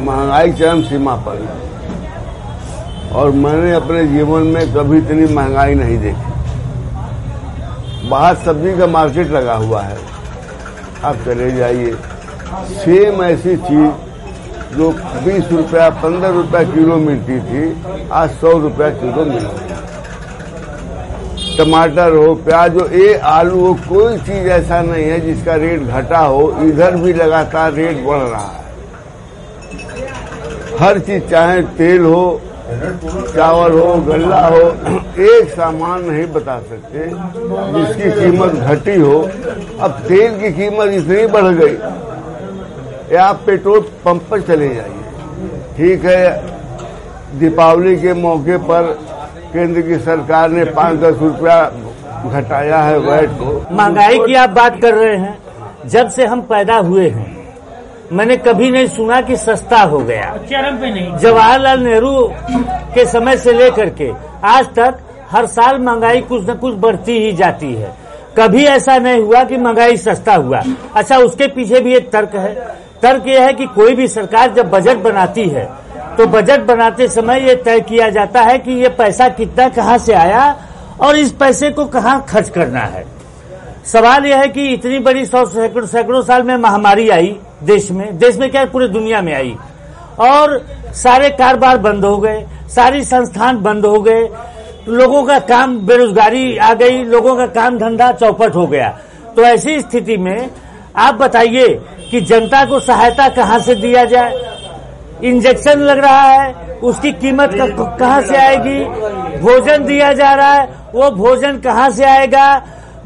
महँगाई 0.05 0.51
चरम 0.51 0.81
सीमा 0.81 1.15
पर 1.15 1.47
और 3.15 3.31
मैंने 3.31 3.73
अपने 3.73 4.05
जीवन 4.07 4.41
में 4.41 4.73
कभी 4.73 4.97
इतनी 4.97 5.33
महँगाई 5.33 5.75
नहीं 5.75 5.97
देखी। 5.97 6.31
बाहर 8.09 8.35
सब्ज़ी 8.35 8.77
का 8.77 8.87
मार्केट 8.87 9.31
लगा 9.31 9.53
हुआ 9.53 9.81
है। 9.81 9.97
आप 11.03 11.15
चले 11.15 11.51
जाइए। 11.51 11.91
सेम 12.73 13.23
ऐसी 13.23 13.55
चीज़ 13.57 13.91
जो 14.75 14.89
बीस 15.25 15.51
रुपया, 15.51 15.89
पंद्रह 15.89 16.29
रुपया 16.29 16.63
किलो 16.63 16.95
मिलती 16.95 17.39
थी, 17.39 17.83
आज 18.11 18.29
सौ 18.31 18.51
रुपया 18.51 18.89
किलो 18.89 19.25
मिल 19.25 19.43
रही 19.43 19.71
टमाटर 21.57 22.15
हो, 22.15 22.33
प्याज 22.35 22.75
हो, 22.75 22.85
ए 22.87 23.13
आलू 23.13 23.59
हो, 23.65 23.73
कोई 23.73 24.17
चीज़ 24.17 24.47
ऐसा 24.49 24.81
नहीं 24.81 25.05
है 25.05 25.19
जिसका 25.21 25.55
रेट 25.55 25.81
घटा 25.81 26.19
हो। 26.19 26.57
इधर 26.61 26.95
भी 26.95 27.13
लगातार 27.13 27.73
रेट 27.73 28.05
बढ़ 28.05 28.17
रहा 28.17 28.47
है। 28.57 28.62
हर 30.83 30.97
चीज़ 30.99 31.23
चाहे 31.23 31.61
तेल 31.75 32.05
हो, 32.05 32.41
चावल 33.27 33.77
हो, 33.79 33.93
गल्ला 34.07 34.39
हो, 34.47 34.61
एक 35.23 35.49
सामान 35.49 36.03
नहीं 36.05 36.25
बता 36.33 36.57
सकते 36.59 37.05
जिसकी 37.75 38.09
कीमत 38.11 38.53
घटी 38.65 38.95
हो। 39.01 39.19
अब 39.79 39.91
तेल 40.07 40.39
की 40.39 40.51
कीमत 40.53 40.89
इतनी 40.91 41.25
बढ़ 41.27 41.47
गई 41.53 41.77
या 43.15 43.23
आप 43.23 43.41
पेट्रोल 43.45 43.79
पंप 44.05 44.23
पर 44.31 44.41
चले 44.41 44.67
जाइए। 44.75 45.03
ठीक 45.77 46.05
है, 46.05 46.25
दीपावली 47.39 47.95
के 47.97 48.13
मौके 48.13 48.57
पर 48.69 48.91
केंद्र 49.53 49.81
की 49.81 49.97
सरकार 49.99 50.49
ने 50.49 50.65
पाँच 50.73 50.99
दस 50.99 51.21
रुपया 51.21 51.61
घटाया 52.31 52.81
है 52.81 52.97
वैट 52.99 53.29
को। 53.39 53.59
महँगाई 53.71 54.17
की 54.17 54.35
आप 54.35 54.49
बात 54.49 54.81
कर 54.81 54.93
रहे 54.93 55.15
हैं। 55.17 55.37
जब 55.85 56.09
से 56.09 56.25
हम 56.25 56.41
पैदा 56.49 56.77
हुए 56.79 57.09
हैं 57.09 57.32
मैंने 58.13 58.35
कभी 58.37 58.69
नहीं 58.71 58.87
सुना 58.87 59.19
कि 59.21 59.35
सस्ता 59.37 59.81
हो 59.81 59.99
गया। 59.99 60.25
चरम 60.49 60.77
पे 60.77 60.89
नहीं। 60.91 61.17
जवाहरलाल 61.17 61.79
नेहरू 61.79 62.27
के 62.95 63.05
समय 63.05 63.37
से 63.37 63.53
लेकर 63.53 63.89
के 63.91 64.11
आज 64.47 64.65
तक 64.75 64.99
हर 65.31 65.45
साल 65.45 65.79
महँगाई 65.79 66.21
कुछ 66.21 66.49
न 66.49 66.53
कुछ 66.53 66.75
बढ़ती 66.75 67.17
ही 67.19 67.31
जाती 67.33 67.73
है। 67.73 67.93
कभी 68.37 68.63
ऐसा 68.65 68.97
नहीं 68.97 69.21
हुआ 69.21 69.43
कि 69.43 69.57
महँगाई 69.57 69.97
सस्ता 69.97 70.35
हुआ। 70.35 70.61
अच्छा 70.95 71.17
उसके 71.17 71.47
पीछे 71.47 71.79
भी 71.79 71.95
एक 71.95 72.11
तर्क 72.11 72.35
है। 72.35 72.53
तर्क 73.01 73.27
यह 73.27 73.45
है 73.45 73.53
कि 73.53 73.65
कोई 73.65 73.95
भी 73.95 74.07
सरकार 74.07 74.53
जब 74.53 74.69
बजट 74.69 74.97
बनाती 74.97 75.47
है 75.49 75.65
तो 76.17 76.25
बजट 76.27 76.61
बनाते 76.61 77.07
समय 77.07 77.47
ये 77.47 77.55
तय 77.55 77.79
किया 77.81 78.09
जाता 78.09 78.41
है 78.41 78.57
कि 78.59 78.71
ये 78.73 78.89
पैसा 78.89 79.27
कितना 79.29 79.67
कहाँ 79.69 79.97
से 79.97 80.13
आया 80.13 80.43
और 81.01 81.15
इस 81.15 81.31
पैसे 81.31 81.69
को 81.71 81.85
कहाँ 81.85 82.23
खर्च 82.29 82.49
करना 82.49 82.79
है। 82.79 83.03
सवाल 83.85 84.25
यह 84.25 84.39
है 84.39 84.47
कि 84.47 84.67
इतनी 84.67 84.99
बड़ी 84.99 85.25
सौ 85.25 85.45
सैकड़ों 85.45 85.85
सैकड़ों 85.87 86.21
साल 86.21 86.43
में 86.43 86.55
महामारी 86.57 87.09
आई 87.09 87.35
देश 87.63 87.89
में। 87.91 88.17
देश 88.17 88.37
में 88.37 88.49
क्या 88.51 88.65
पूरे 88.65 88.87
दुनिया 88.87 89.21
में 89.21 89.33
आई? 89.35 89.55
और 90.19 90.61
सारे 90.93 91.29
कारोबार 91.29 91.77
बंद 91.77 92.05
हो 92.05 92.17
गए, 92.17 92.45
सारी 92.69 93.03
संस्थान 93.03 93.61
बंद 93.61 93.85
हो 93.85 94.01
गए, 94.01 94.27
लोगों 94.87 95.23
का 95.23 95.39
काम 95.39 95.77
बेरोजगारी 95.79 96.57
आ 96.57 96.73
गई, 96.73 97.03
लोगों 97.03 97.35
का 97.35 97.45
काम 97.51 97.77
धंधा 97.77 98.11
चौपट 98.11 98.55
हो 98.55 98.65
गया। 98.67 98.87
तो 99.35 99.41
ऐसी 99.41 99.79
स्थिति 99.79 100.17
में 100.17 100.49
आप 100.95 101.15
बताइए 101.15 101.67
कि 102.11 102.21
जनता 102.21 102.63
को 102.65 102.79
सहायता 102.79 103.27
कहाँ 103.29 103.59
से 103.59 103.75
दिया 103.75 104.03
जाए? 104.05 104.33
इंजेक्शन 105.23 105.79
लग 105.79 105.99
रहा 105.99 106.21
है, 106.21 106.53
उसकी 106.83 107.11
कीमत 107.11 107.51
कहाँ 107.99 108.21
से 108.21 108.37
आएगी? 108.37 108.83
भोजन 109.39 109.85
दिया 109.85 110.13
जा 110.13 110.33
रहा 110.33 110.53
है, 110.53 110.67
वो 110.95 111.09
भोजन 111.11 111.59
कहाँ 111.59 111.89
से 111.89 112.05
आएगा? 112.05 112.45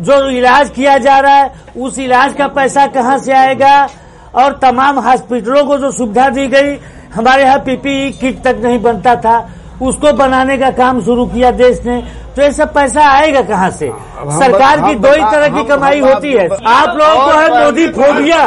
जो 0.02 0.30
इलाज 0.30 0.70
किया 0.70 0.98
जा 0.98 1.20
रहा 1.20 1.36
है, 1.36 1.52
उस 1.78 2.00
इलाज 2.00 2.34
का 2.34 2.48
पैसा 2.48 2.88
कहाँ 2.88 3.18
से 3.18 3.34
आएगा? 3.34 3.90
और 4.36 4.52
तमाम 4.62 5.00
हॉस्पिटलों 5.00 5.66
को 5.66 5.78
जो 5.78 5.92
सुविधा 5.92 6.30
दी 6.30 6.48
गई, 6.48 6.78
हमारे 7.16 7.44
यहाँ 7.44 7.60
पीपीई 7.60 8.12
किट 8.12 8.44
तक 8.44 8.56
नहीं 8.64 8.82
बनता 8.82 9.16
था। 9.16 9.50
उसको 9.82 10.14
बनाने 10.14 10.58
का 10.58 10.70
काम 10.72 11.02
शुरू 11.02 11.26
किया 11.26 11.52
देश 11.52 11.82
ने। 11.86 12.04
तो 12.38 12.44
ये 12.44 12.52
सब 12.54 12.74
पैसा 12.74 13.04
आएगा 13.10 13.42
कहाँ 13.42 13.70
से? 13.72 13.88
सरकार 14.34 14.80
की 14.80 14.94
दो 14.96 15.12
ही 15.12 15.22
तरह 15.32 15.48
की 15.54 15.64
कमाई 15.68 16.00
होती 16.00 16.32
है। 16.34 16.48
आप 16.72 16.98
लोगों 16.98 17.16
को 17.24 17.38
है 17.38 17.64
मोदी 17.64 17.88
फोबिया। 17.94 18.42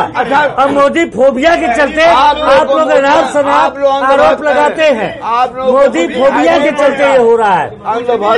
और 0.58 0.70
मोदी 0.72 1.04
फोबिया 1.10 1.54
के 1.56 1.74
चलते 1.76 2.04
आप 2.10 2.36
लोग 2.70 2.88
अनाप 2.88 3.32
शनाप 3.32 3.78
आरोप 4.10 4.42
लगाते 4.44 4.86
हैं 4.98 5.08
मोदी 5.70 6.06
फोबिया 6.08 6.58
के 6.58 6.70
चलते 6.72 7.04
ये 7.04 7.16
हो 7.18 7.34
रहा 7.36 7.54
है। 7.54 7.68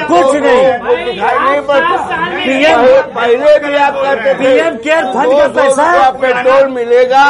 कुछ 0.02 0.37
नहीं। 0.37 0.64
पीएम 2.38 2.87
पहले 3.14 3.59
भी 3.59 3.76
आप 3.76 3.94
कहते 3.94 4.35
पीएम 4.35 4.76
केयर 4.85 5.04
फंड 5.14 5.32
का 5.32 5.47
पैसा 5.61 6.11
पेट्रोल 6.23 6.71
मिलेगा 6.73 7.25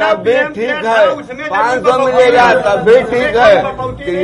तब 0.00 0.22
भी 0.26 0.36
ठीक 0.54 0.84
है। 0.86 1.06
पाँच 1.48 1.82
सौ 1.84 1.98
मिलेगा 1.98 2.46
तब 2.62 2.84
भी 2.86 3.00
ठीक 3.10 3.36
है। 3.36 3.52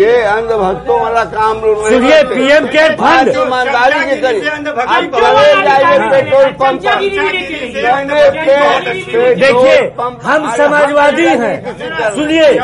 ये 0.00 0.14
अंधभक्तों 0.22 1.00
वाला 1.00 1.24
काम 1.36 1.60
सुनिए 1.60 2.22
पीएम 2.24 2.66
केयर 2.68 2.96
फंड 2.96 3.38
ईमानदारी 3.42 3.98
की 4.00 4.20
करी 4.20 4.40
आप 4.48 5.02
पेट्रोल 6.12 6.48
पंप 6.62 6.80
देखिए 9.38 9.78
हम 10.24 10.54
समाजवादी 10.56 11.26
हैं। 11.26 11.54
सुनिए। 12.14 12.48
सुनिए 12.52 12.60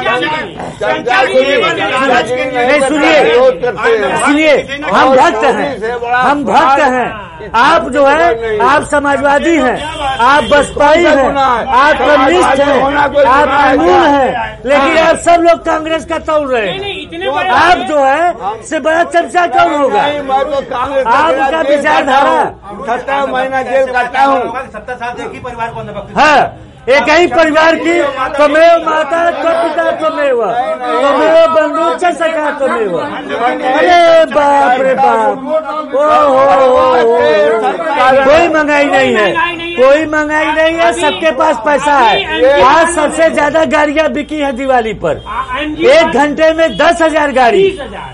नहीं 2.66 2.80
सुनिए। 2.80 3.12
हैं। 3.12 4.20
सुनिए। 4.20 4.56
हम 4.92 5.14
भक्त 5.16 5.44
हैं। 5.44 5.90
हम 6.14 6.44
भक्त 6.44 6.80
हैं। 6.80 7.26
आप 7.54 7.88
जो 7.90 8.06
है 8.06 8.58
आप 8.68 8.84
समाजवादी 8.90 9.56
हैं। 9.56 9.86
आप 10.20 10.44
बसपाई 10.44 11.04
हैं। 11.04 11.34
आप 11.34 11.98
कम्युनिस्ट 11.98 12.60
हैं। 12.60 12.82
आप 13.26 13.48
कानून 13.48 13.88
हैं। 13.88 14.60
लेकिन 14.66 14.98
आप 14.98 15.16
सब 15.16 15.42
लोग 15.42 15.64
कांग्रेस 15.64 16.04
का 16.04 16.18
तोड़ 16.18 16.48
रहे 16.48 16.70
हैं। 16.70 17.05
आप 17.06 17.78
जो 17.88 17.98
है 17.98 18.62
से 18.68 18.78
बड़ा 18.80 19.02
चर्चा 19.06 19.46
कौन 19.46 19.74
होगा? 19.74 20.02
नहीं 20.02 20.20
मैं 20.28 20.42
तो 20.44 20.60
कांग्रेस 20.70 21.04
का 21.04 21.10
आपका 21.10 21.60
विचारधारा 21.68 22.38
सत्रह 22.86 23.26
महीना 23.26 23.62
जेल 23.62 23.92
काटा 23.92 24.22
हूँ। 24.24 24.40
सत्तर 24.72 24.94
साल 24.94 25.20
एक 25.24 25.32
ही 25.32 25.40
परिवार 25.40 25.68
को 25.70 25.80
है 26.20 26.36
एक 26.88 27.08
ही 27.10 27.26
परिवार 27.26 27.76
की 27.76 27.94
तमेव 28.34 28.84
माता 28.86 29.20
तो 29.36 29.52
पिता 29.62 29.90
तमेव 30.02 30.42
तमेव 30.82 31.36
बंधु 31.54 31.86
च 31.98 32.12
सका 32.18 32.50
तमेव 32.60 32.92
अरे 32.98 33.98
बाप 34.34 34.80
रे 34.80 34.94
बाप। 34.94 35.32
ओ 35.94 36.04
हो 36.28 36.42
कोई 38.24 38.48
महँगाई 38.48 38.86
नहीं 38.86 39.12
है। 39.16 39.28
कोई 39.76 40.04
महँगाई 40.06 40.46
नहीं 40.46 40.76
है 40.76 40.92
सबके 40.94 41.30
पास 41.36 41.56
पैसा 41.64 41.96
है। 41.98 42.62
आज 42.64 42.88
सबसे 42.94 43.28
ज़्यादा 43.30 43.64
गाड़ियाँ 43.66 44.08
बिकी 44.12 44.38
है 44.38 44.52
दिवाली 44.54 44.92
पर। 45.04 45.22
एक 45.88 46.16
घंटे 46.16 46.52
में 46.52 46.76
दस 46.76 47.02
हज़ार 47.02 47.32
गाड़ी। 47.32 47.64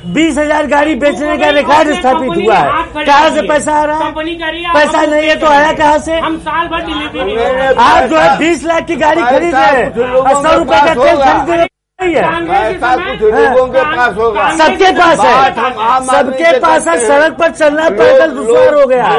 बीस 0.09 0.39
हज़ार। 0.39 0.67
गाड़ी 0.69 0.95
बेचने 0.97 1.37
का 1.39 1.51
रिकॉर्ड 1.53 1.93
स्थापित 1.95 2.31
हुआ 2.37 2.57
है। 2.57 3.05
कहाँ 3.05 3.31
से 3.31 3.43
पैसा 3.49 3.73
आ 3.73 3.85
रहा 3.85 3.99
है? 3.99 4.13
पैसा 4.75 5.05
नहीं 5.05 5.29
है 5.29 5.37
तो 5.41 5.47
आया 5.49 5.73
कहाँ 5.75 5.99
से? 6.01 6.19
हम 6.21 6.39
साल 6.41 6.69
भर 6.69 6.87
डिलीवरी 6.87 7.75
आप 7.83 8.09
जो 8.11 8.19
है 8.19 8.39
बीस 8.39 8.65
लाख 8.65 8.87
की 8.87 8.97
गाड़ी 8.97 9.23
खरीद 9.23 9.55
रहे 9.55 9.83
हैं 9.83 10.09
और 10.09 10.43
सौ 10.43 10.57
रुपये 10.59 10.81
का 10.81 10.95
तेल 10.95 11.17
खरीद 11.17 11.51
रहे। 11.51 11.67
नहीं 12.03 12.15
है 12.15 12.23
ऐसा 12.63 12.95
कुछ 12.97 13.23
लोगों 13.23 13.67
के 13.69 13.83
पास 13.97 14.15
होगा। 14.17 14.49
सबके 14.57 14.91
पास 14.93 15.21
है। 15.21 15.35
सबके 16.07 16.59
पास 16.59 16.89
है 16.89 16.99
सड़क 17.07 17.37
पर 17.39 17.51
चलना 17.53 17.89
पैदल 17.99 18.31
दुश्वार 18.31 18.75
हो 18.75 18.87
गया। 18.87 19.11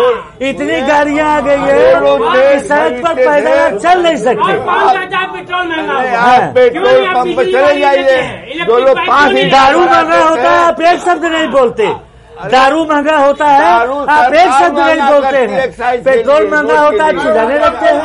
इतनी 0.50 0.80
गाड़ियाँ 0.88 1.28
आ 1.30 1.40
गई 1.40 1.62
है 1.62 2.60
सड़क 2.60 3.02
पर 3.04 3.14
पैदल 3.16 3.78
चल 3.80 4.04
नहीं 4.04 4.18
सकते। 4.24 4.54
पेट्रोल 5.34 5.68
महँगा 5.68 6.52
पेट्रोल 6.56 7.06
पंप 7.14 7.40
चले 7.42 7.80
जाइए। 7.80 8.66
जो 8.66 8.78
लोग 8.80 8.98
पाँच 9.00 9.32
दारू 9.32 9.50
दारू 9.54 9.80
महँगा 9.82 10.18
होता 10.20 10.50
है 10.50 10.58
आप 10.66 10.82
एक 10.82 11.00
शब्द 11.02 11.26
नहीं 11.26 11.48
बोलते। 11.50 11.88
दारू 12.52 12.84
महँगा 12.86 13.18
होता 13.18 13.46
है 13.46 13.64
आप 13.64 14.34
एक 14.34 14.52
शब्द 14.52 14.80
नहीं 14.80 15.02
बोलते 15.04 15.38
है 15.38 15.48
हैं। 15.50 16.04
पेट्रोल 16.04 16.48
महँगा 16.52 16.80
होता 16.80 17.06
है। 17.06 17.12
चिल्लाने 17.14 17.60
लगते 17.60 17.86
हैं। 17.86 18.02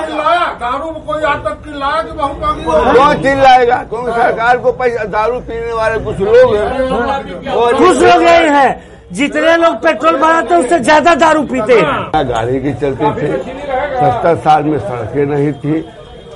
दारू 0.61 0.91
में 0.91 1.03
कोई 1.07 1.23
आज 1.23 1.39
तक 1.45 1.57
की 1.65 1.79
लाया 1.79 2.03
कि 2.03 2.13
बहुत 2.13 2.37
महँगी 2.43 2.65
कौन 2.99 3.23
चिल्लाएगा? 3.23 3.77
क्योंकि 3.91 4.13
सरकार 4.13 4.59
को 4.59 4.73
पैसा 4.73 5.05
दारू 5.17 5.41
पीने 5.41 5.73
वाले 5.73 5.99
कुछ 6.05 6.21
लोग 6.21 6.55
हैं? 6.57 6.69
कुछ 7.75 8.03
लोग 8.03 8.23
यही 8.23 8.49
है। 8.49 8.69
जितने 9.13 9.57
लोग 9.57 9.75
पेट्रोल 9.83 10.17
भराते 10.19 10.55
हैं 10.55 10.63
उससे 10.63 10.79
ज़्यादा 10.81 11.15
दारू 11.17 11.43
पीते 11.45 11.75
हैं। 11.75 12.29
गाड़ी 12.29 12.61
की 12.61 12.73
चलती 12.81 13.13
थी? 13.13 13.29
सत्तर 13.95 14.37
साल 14.39 14.65
में 14.65 14.79
सड़कें 14.81 15.27
नहीं 15.27 15.53
थी। 15.55 15.85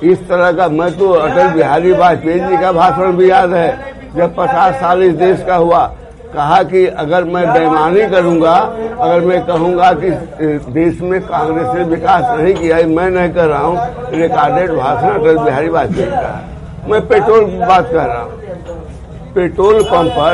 इस 0.03 0.27
तरह 0.29 0.51
का 0.51 0.67
मैं 0.69 0.91
तो 0.97 1.11
अटल 1.11 1.47
बिहारी 1.49 1.91
वाजपेयी 1.93 2.39
जी 2.39 2.57
का 2.57 2.71
भाषण 2.73 3.11
भी 3.17 3.29
याद 3.29 3.53
है 3.53 3.69
जब 4.15 4.35
पचास 4.37 4.73
साल 4.75 5.03
इस 5.03 5.13
देश 5.17 5.43
का 5.47 5.55
हुआ 5.57 5.91
कहा 6.33 6.61
कि 6.63 6.85
अगर 7.01 7.23
मैं 7.23 7.45
बेईमानी 7.53 8.07
करूँगा 8.09 8.53
अगर 8.99 9.25
मैं 9.25 9.41
कहूँगा 9.45 9.91
कि 9.93 10.09
देश 10.73 11.01
में 11.01 11.19
कांग्रेस 11.21 11.67
ने 11.75 11.83
विकास 11.89 12.23
नहीं 12.39 12.53
किया 12.55 12.77
है 12.77 12.85
मैं 12.89 13.09
नहीं 13.09 13.33
कर 13.33 13.47
रहा 13.47 13.61
हूँ 13.61 13.75
रिकॉर्डेड 14.13 14.71
भाषण 14.71 15.09
अटल 15.09 15.37
बिहारी 15.37 15.69
वाजपेयी 15.69 16.09
का। 16.11 16.33
मैं 16.89 17.01
पेट्रोल 17.07 17.45
की 17.45 17.59
बात 17.65 17.87
कर 17.87 18.07
रहा 18.07 18.21
हूँ। 18.21 18.31
पेट्रोल 19.35 19.81
पंप 19.83 20.11
पर 20.11 20.33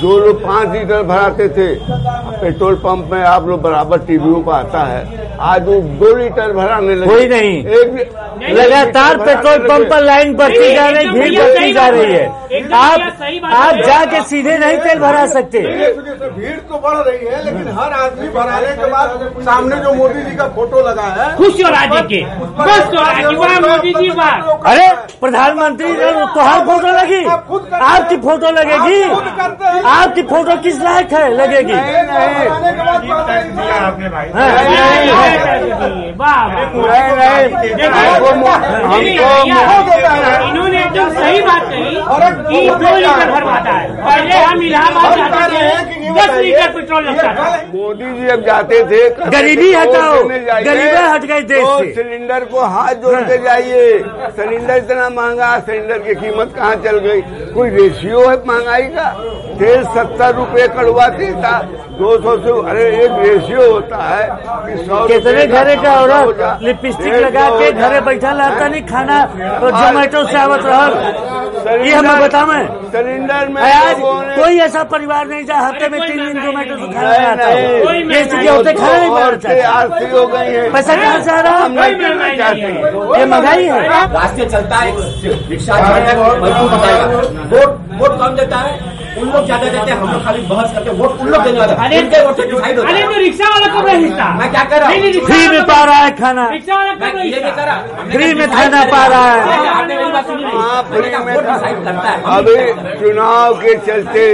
जो 0.00 0.18
लोग 0.18 0.42
पाँच 0.42 0.68
लीटर 0.68 1.02
भराते 1.04 1.48
थे 1.48 1.74
पेट्रोल 2.40 2.74
पंप 2.84 3.10
में 3.12 3.22
आप 3.22 3.46
लोग 3.48 3.60
बराबर 3.62 3.98
टीवीओं 4.06 4.42
पर 4.42 4.52
आता 4.52 4.84
है 4.84 5.20
आज 5.42 5.66
वो 5.66 5.74
दो 6.00 6.14
लीटर 6.16 6.52
भराने 6.52 6.94
लगे। 6.94 7.06
कोई 7.06 7.28
नहीं। 7.28 7.64
एक 7.66 8.50
लगातार 8.50 9.16
पेट्रोल 9.18 9.58
पंप 9.68 9.88
पर 9.90 10.04
लाइन 10.04 10.34
बढ़ती 10.36 10.74
जा 10.74 10.88
रही 10.88 11.10
भीड़ 11.10 11.38
बढ़ती 11.38 11.72
जा 11.72 11.86
रही 11.88 12.12
है। 12.12 12.26
आप 12.74 13.00
आप 13.52 13.76
जाके 13.86 14.22
सीधे 14.24 14.56
नहीं 14.58 14.76
तेल 14.78 14.98
भरा 14.98 15.24
सकते। 15.26 15.60
भीड़ 15.60 16.58
तो 16.58 16.78
बढ़ 16.78 16.96
रही 16.98 17.26
है 17.26 17.44
लेकिन 17.44 17.68
हर 17.78 17.92
आदमी 17.94 18.28
भराने 18.30 18.72
के 18.76 18.90
बाद 18.90 19.30
सामने 19.44 19.76
जो 19.76 19.94
मोदी 19.94 20.22
जी 20.22 20.36
का 20.36 20.46
फ़ोटो 20.56 20.80
लगा 20.88 21.06
है 21.14 21.34
खुश 21.36 21.62
हो 21.64 21.70
राज्य 21.70 22.02
के। 22.04 22.22
खुश 22.22 22.84
हो 22.86 23.02
राज्य 23.02 23.36
वाह 23.36 23.58
मोदी 23.60 23.94
जी 23.94 24.10
वाह। 24.12 24.34
अरे 24.72 24.88
प्रधानमंत्री 25.20 25.92
ने 25.92 26.10
तो 26.34 26.40
हर 26.40 26.64
फ़ोटो 26.66 26.96
लगी। 26.98 27.24
आपकी 27.82 28.16
फ़ोटो 28.22 28.50
लगेगी? 28.56 29.02
आपकी 29.90 30.22
फ़ोटो 30.32 30.56
किस 30.62 30.76
लायक 30.82 31.12
है? 31.12 31.28
लगेगी। 31.36 31.72
है। 31.72 32.02
वाह 36.18 36.42
इन्होंने 40.48 40.78
एकदम 40.80 41.08
सही 41.14 41.40
बात 41.42 41.62
कही 41.64 41.94
कि 41.94 42.68
दो 42.70 42.96
लीटर 42.96 43.30
भरवाता 43.30 43.72
है 43.72 43.86
पहले 43.98 44.34
हम 44.34 44.62
इलाहाबाद 44.62 45.10
जाते 45.18 45.40
थे 45.54 46.10
दस 46.12 46.30
लीटर 46.36 46.68
पेट्रोल 46.74 47.02
लगता 47.04 47.28
था। 47.34 47.44
मोदी 47.74 48.08
जी 48.14 48.28
अब 48.32 48.40
जाते 48.46 48.78
थे 48.90 49.00
गरीबी 49.30 49.72
हटाओ। 49.74 50.16
गरीबी 50.24 50.96
हट 51.04 51.22
गई 51.24 51.42
देश 51.52 51.66
से। 51.68 51.92
सिलेंडर 51.94 52.44
को 52.52 52.58
हाथ 52.74 52.94
जोड़ 53.02 53.20
के 53.20 53.36
जाइए। 53.44 53.86
सिलेंडर 54.36 54.76
इतना 54.76 55.08
महँगा 55.10 55.48
सिलेंडर 55.60 55.98
की 55.98 56.14
कीमत 56.16 56.48
कहाँ 56.56 56.74
चल 56.84 56.96
गई? 57.06 57.20
कोई 57.54 57.68
रेशियो 57.70 58.11
है 58.20 58.36
महँगाई 58.46 58.88
का 58.88 59.08
तेल 59.58 59.84
सत्तर 59.84 60.34
रुपए 60.34 60.66
कड़वा 60.68 61.08
तेल 61.08 61.58
दो 62.02 62.12
सौ 62.22 62.36
से 62.44 62.52
अरे 62.70 62.84
एक 63.04 63.12
रेशियो 63.24 63.70
होता 63.72 64.02
है 64.04 64.24
कि 64.66 64.84
सौ 64.86 65.06
कितने 65.08 65.46
घरे 65.46 65.76
का 65.82 65.94
सौ 65.94 66.14
औरत 66.20 66.62
लिपस्टिक 66.62 67.14
लगा 67.24 67.48
के 67.58 67.66
हो 67.66 67.88
घरे 67.88 68.00
बैठा 68.10 68.30
रहता 68.42 68.68
नहीं 68.68 68.82
खाना 68.92 69.18
तो 69.60 69.70
जोमेटो 69.78 70.24
से 70.30 70.38
आवत 70.38 70.66
रहल 70.66 70.92
ये 71.86 71.94
हमें 71.94 72.20
बतावे 72.20 72.60
सिलेंडर 72.92 73.48
में 73.54 73.60
आज 73.62 74.00
कोई 74.38 74.58
ऐसा 74.60 74.82
परिवार 74.94 75.26
नहीं 75.26 75.44
जहाँ 75.46 75.68
हफ़्ते 75.68 75.88
में 75.88 76.00
तीन 76.00 76.16
दिन 76.26 76.40
जोमेटो 76.44 76.76
से 76.76 76.92
खाना 76.94 77.08
नहीं, 77.08 77.26
आता 77.26 77.46
हो। 77.46 77.90
नहीं। 77.90 78.10
ये 78.14 78.24
स्थिति 78.24 78.46
होते 78.46 78.72
खाना 78.72 79.28
नहीं 79.44 79.60
आरती 79.62 80.10
हो 80.10 80.26
गई 80.32 80.52
हैं। 80.54 80.72
पैसा 80.72 80.96
कहाँ 80.96 81.20
से 81.24 81.30
आ 81.30 81.40
रहा? 81.40 81.58
हम 81.64 81.72
नहीं 81.72 81.94
करना 82.00 82.34
चाहते। 82.36 83.18
ये 83.20 83.26
महँगाई 83.26 83.64
है। 83.64 83.88
रास्ते 84.14 84.46
चलता 84.54 84.76
है। 84.76 84.90
रिक्शा 85.50 85.78
चालक 85.86 86.42
मजदूर 86.42 86.68
बताएगा 86.74 87.06
वोट 87.54 88.00
वोट 88.02 88.18
कौन 88.18 88.34
देता 88.36 88.56
है। 88.66 89.00
उन 89.20 89.28
लोग 89.32 89.44
ज़्यादा 89.46 89.64
देते 89.64 89.90
हैं 89.90 89.98
हम 90.00 90.10
लोग 90.12 90.24
खाली 90.24 90.42
बहस 90.50 90.72
करते 90.74 90.90
हैं 90.90 90.96
वोट 90.98 91.20
उन 91.20 91.28
लोग 91.28 91.42
देने 91.42 91.58
वाले 91.58 91.72
हैं। 91.72 91.86
अरे- 91.86 92.00
इनके 92.02 92.20
वोट 92.26 92.36
डिसाइड 92.50 92.78
होता 92.78 92.88
अरे 92.88 93.02
तो 93.02 93.18
रिक्शा 93.18 93.48
वाला 93.50 93.66
कब 93.74 93.86
नहीं 93.86 94.04
हिलता 94.04 94.28
मैं 94.38 94.50
क्या 94.50 94.62
कर 94.64 94.80
रहा 94.80 94.88
हूँ? 94.88 95.26
फ्री 95.26 95.48
में 95.48 95.62
पा 95.66 95.82
रहा 95.84 95.96
है 95.96 96.10
खाना। 96.16 96.48
रिक्शा 96.48 96.76
वाला 96.76 96.94
कब 96.94 97.02
रहा 97.02 97.76
फ्री 98.12 98.32
में 98.34 98.46
खाना 98.48 98.84
पा 98.92 99.06
रहा 99.06 99.30
है। 99.32 99.40
हाँ, 100.52 100.82
है 100.82 102.22
अभी 102.36 102.56
चुनाव 103.00 103.54
के 103.62 103.74
चलते 103.86 104.26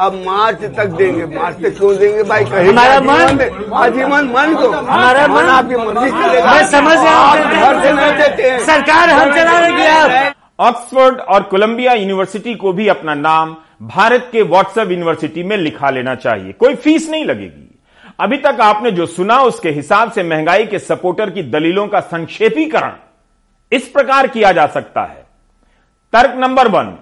अब 0.00 0.14
मार्च 0.26 0.62
तक 0.76 0.86
देंगे 0.98 1.24
मार्च 1.36 1.56
तक 1.62 1.76
क्यों 1.78 1.94
देंगे 1.96 2.22
भाई 2.28 2.44
कहीं 2.44 2.68
हमारा 2.68 3.00
मन- 3.00 3.72
आजीवन 3.82 4.30
मन 4.36 4.54
को 4.60 4.68
हमारा 4.70 5.26
मन- 5.26 5.48
आपकी 5.50 5.76
मर्ज़ी 5.76 6.10
चलेगा 6.10 6.52
मैं 6.52 6.64
समझ 6.70 6.96
रहा 6.98 7.26
हूँ। 7.26 7.38
घर 7.38 7.82
से 7.82 7.92
नहीं 7.92 8.12
देते 8.20 8.58
सरकार 8.66 9.10
हम 9.10 9.34
चला 9.34 9.58
रही 9.66 9.86
आप 9.88 10.34
ऑक्सफोर्ड 10.68 11.20
और 11.34 11.42
कोलंबिया 11.50 11.92
यूनिवर्सिटी 11.92 12.54
को 12.54 12.72
भी 12.72 12.88
अपना 12.88 13.14
नाम 13.14 13.54
भारत 13.82 14.28
के 14.32 14.42
व्हाट्सएप 14.42 14.90
यूनिवर्सिटी 14.90 15.42
में 15.42 15.56
लिखा 15.56 15.90
लेना 15.90 16.14
चाहिए। 16.14 16.52
कोई 16.52 16.74
फ़ीस 16.74 17.08
नहीं 17.10 17.24
लगेगी। 17.24 17.68
अभी 18.20 18.36
तक 18.36 18.60
आपने 18.60 18.90
जो 18.90 19.06
सुना, 19.06 19.40
उसके 19.40 19.70
हिसाब 19.70 20.12
से 20.12 20.22
महँगाई 20.22 20.66
के 20.66 20.78
सपोर्टर 20.78 21.30
की 21.30 21.42
दलीलों 21.42 21.86
का 21.88 22.00
संक्षेपीकरण 22.00 22.92
इस 23.72 23.88
प्रकार 23.88 24.26
किया 24.26 24.52
जा 24.52 24.66
सकता 24.66 25.02
है। 25.02 25.26
तर्क 26.12 26.36
नंबर 26.38 26.68
वन, 26.68 26.96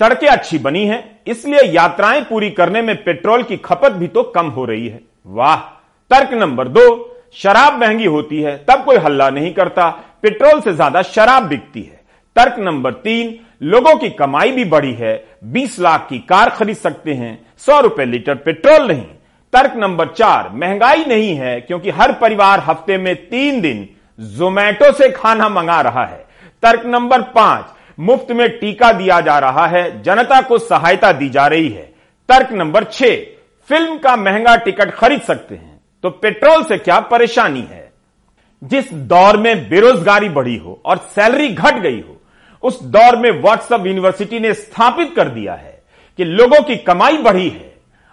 सड़कें 0.00 0.28
अच्छी 0.28 0.58
बनी 0.58 0.86
हैं, 0.86 1.20
इसलिए 1.26 1.62
यात्राएँ 1.62 2.22
पूरी 2.22 2.50
करने 2.50 2.82
में 2.82 2.96
पेट्रोल 3.04 3.42
की 3.42 3.56
खपत 3.56 3.92
भी 3.92 4.08
तो 4.08 4.22
कम 4.22 4.46
हो 4.46 4.64
रही 4.64 4.88
है। 4.88 5.00
वाह! 5.26 5.56
तर्क 6.10 6.32
नंबर 6.32 6.68
दो, 6.68 7.16
शराब 7.34 7.80
महँगी 7.80 8.06
होती 8.06 8.40
है, 8.42 8.56
तब 8.70 8.84
कोई 8.84 8.96
हल्ला 8.96 9.30
नहीं 9.30 9.54
करता, 9.54 9.88
पेट्रोल 10.22 10.60
से 10.60 10.72
ज़्यादा 10.72 11.02
शराब 11.02 11.42
बिकती 11.42 11.82
है। 11.82 12.00
तर्क 12.36 12.58
नंबर 12.58 12.92
तीन 12.92 13.38
लोगों 13.60 13.94
की 13.94 14.08
कमाई 14.10 14.52
भी 14.52 14.64
बढ़ी 14.64 14.92
है 14.92 15.12
20 15.44 15.78
लाख 15.78 16.06
की 16.08 16.18
कार 16.18 16.50
खरीद 16.50 16.76
सकते 16.76 17.14
हैं, 17.14 17.38
सौ 17.58 17.80
रुपए 17.80 18.04
लीटर 18.04 18.34
पेट्रोल 18.34 18.86
नहीं। 18.88 19.04
तर्क 19.52 19.72
नंबर 19.76 20.08
चार, 20.08 20.50
महँगाई 20.52 21.04
नहीं 21.04 21.34
है 21.34 21.60
क्योंकि 21.60 21.90
हर 21.90 22.12
परिवार 22.12 22.60
हफ़्ते 22.60 22.98
में 22.98 23.14
तीन 23.28 23.60
दिन 23.60 23.88
जोमैटो 24.18 24.92
से 24.92 25.08
खाना 25.10 25.48
मंगा 25.48 25.80
रहा 25.80 26.04
है। 26.04 26.24
तर्क 26.62 26.86
नंबर 26.86 27.22
पाँच, 27.32 27.66
मुफ़्त 27.98 28.30
में 28.32 28.48
टीका 28.58 28.92
दिया 28.92 29.20
जा 29.20 29.38
रहा 29.38 29.66
है, 29.66 30.02
जनता 30.02 30.40
को 30.40 30.58
सहायता 30.58 31.12
दी 31.12 31.28
जा 31.28 31.46
रही 31.46 31.68
है। 31.68 31.92
तर्क 32.28 32.52
नंबर 32.52 32.84
छह, 32.84 33.16
फ़िल्म 33.70 33.98
का 33.98 34.14
महँगा 34.16 34.54
टिकट 34.56 34.90
खरीद 34.90 35.20
सकते 35.20 35.54
हैं 35.54 35.80
तो 36.04 36.10
पेट्रोल 36.12 36.62
से 36.64 36.78
क्या 36.78 36.98
परेशानी 37.00 37.60
है? 37.60 37.92
जिस 38.62 38.92
दौर 38.92 39.36
में 39.36 39.68
बेरोजगारी 39.68 40.28
बढ़ी 40.28 40.56
हो 40.56 40.80
और 40.84 40.96
सैलरी 41.14 41.48
घट 41.48 41.74
गई 41.74 42.00
हो 42.00 42.16
उस 42.62 42.82
दौर 42.84 43.16
में 43.16 43.30
व्हाट्सएप 43.32 43.86
यूनिवर्सिटी 43.86 44.38
ने 44.40 44.52
स्थापित 44.54 45.12
कर 45.16 45.28
दिया 45.28 45.54
है 45.54 45.82
कि 46.18 46.24
लोगों 46.24 46.62
की 46.62 46.76
कमाई 46.78 47.16
बढ़ी 47.18 47.48
है। 47.48 47.72